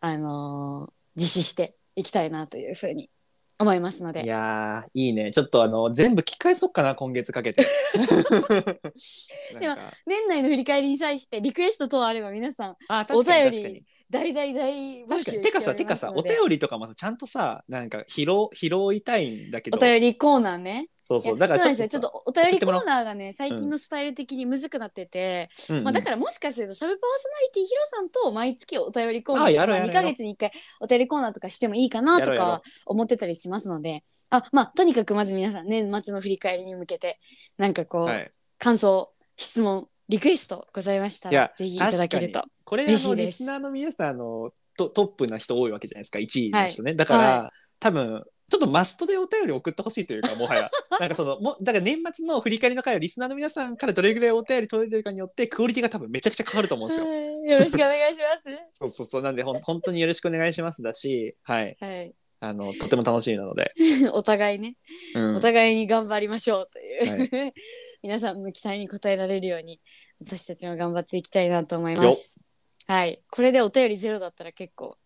[0.00, 3.10] あのー実施していきたいなというふうに
[3.58, 4.22] 思いますので。
[4.24, 5.32] いやーいいね。
[5.32, 7.66] ちょっとあの全部聞き返そうかな今月かけて。
[9.58, 9.76] でも
[10.06, 15.30] 年内の振り返りに際してリクエスト等あれば皆さんあ確かに大大大募集して。
[15.32, 19.76] かにてかさてかさお便りとかもさちゃんとさなんか拾拾いたいんだけど。
[19.76, 21.38] お便りコーナーねそうそう。
[21.38, 25.76] だからちょっとちょっとお便りコーナーがね最近のスタイル的にむずくなってて、うん。
[25.78, 25.84] うん。
[25.84, 34.04] まあ、だからもしかするとサブパーソナリティヒロさんと毎月お便りコーナあーとか2やろうやろうヶ月に1回お便りコーナーとかしてもいいかなとか思ってたりしますので。
[34.30, 37.18] あまあとにかくまず皆さん年末の振り返りに向けて
[37.56, 38.30] なんかこう、はい。
[38.58, 46.18] 感想質問リクエストございましたらぜひいただけると確これあのリスナーの皆さんあのトトップな人多いわけじゃないですか。
[46.18, 50.70] 1位の人ね、だから、は多分ちょっとマストでお便り送ってほしいというか もはや。
[50.98, 57.06] なんかそのもだから年末の振り返りの回はリスナーの皆さんからどれぐらいお便り届いてるかによってクオリティが多分めちゃくちゃ変わると思うんですよ。
[57.06, 57.50] はい。
[57.50, 58.58] よろしくお願いします。
[58.72, 59.22] そうそうそう。
[59.22, 62.14] なんでほん本当によろしくお願いしますだし、はい、はい。
[62.40, 63.72] あのとても楽しみなので、
[64.12, 64.76] お互いね。
[65.14, 65.36] うん。
[65.36, 67.52] お互いに頑張りましょうという、は
[68.02, 69.80] 皆さんの期待に応えられるように
[70.20, 72.40] 私たちも頑張っていきたいなと思います。
[72.86, 74.96] はい、これでお便りゼロだったら結構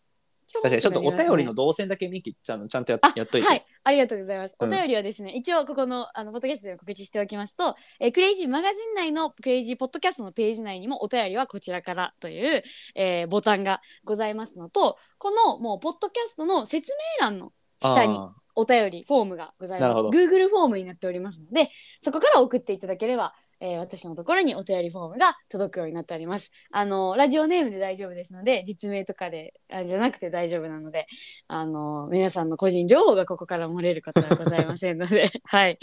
[0.53, 3.47] 確かにちょっとお便りの動線だけミキちゃんのちゃんとやあやっといて。
[3.49, 4.57] はい、ありがとうございます。
[4.59, 12.63] うんお便りはですね、一応ここのあのポッドキャストでも告知しておきますと、えークレイジーマガジン内のクレイジーポッドキャストのページ内にもお便りはこちらからという、
[12.95, 20.01] えーボタンがございますのと、このもうポッドキャストの説明欄の下にあお便りフォームがございます。
[20.01, 26.51] Google フォームになっておりますので、そこから送っていただければ、えー私のところにお便りフォームが届くようになっております。
[26.73, 31.07] あのラジオネームで大丈夫ですので、実名とかであじゃなくて大丈夫なので、
[31.47, 35.79] あの皆さんの個人情報がここから漏れることはございませんので、 はい、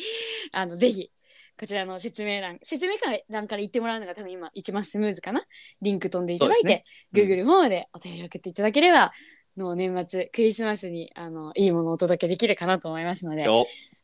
[0.52, 1.10] あのぜひ。
[1.58, 2.94] こちらの説明欄説明
[3.28, 5.44] 欄から言ってもらうのが多分今一番スムーズかな？
[5.82, 9.12] リンク飛んでいただいて、ねうん Google フォームでお便り送っていただければ
[9.58, 13.46] の年末クリスマスにあのいいものをお届けできるかなと思いますので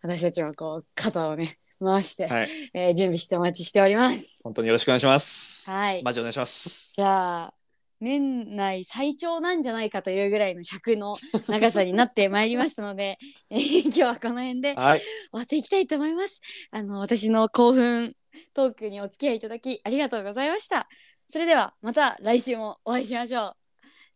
[0.01, 2.49] 私たちもこう肩をね回して、はい。
[2.73, 5.69] えー準備してお待ちしております本当によろしくお願いします。
[5.71, 6.93] はいマジお願いします。
[6.95, 7.53] じゃあ
[8.01, 11.15] 年内最長なんじゃないかというぐらいの尺の
[11.47, 13.17] 長さになってまいりましたので、
[13.49, 15.01] えー今日はこの辺で終はい。
[15.31, 18.13] わっていきたいと思いますあの私の興奮
[18.53, 20.89] トークにお付き合いいただきありがとうございました
[21.29, 23.55] それではまた来週もお会いしましょう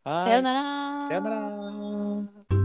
[0.04, 2.59] さようならさようなら。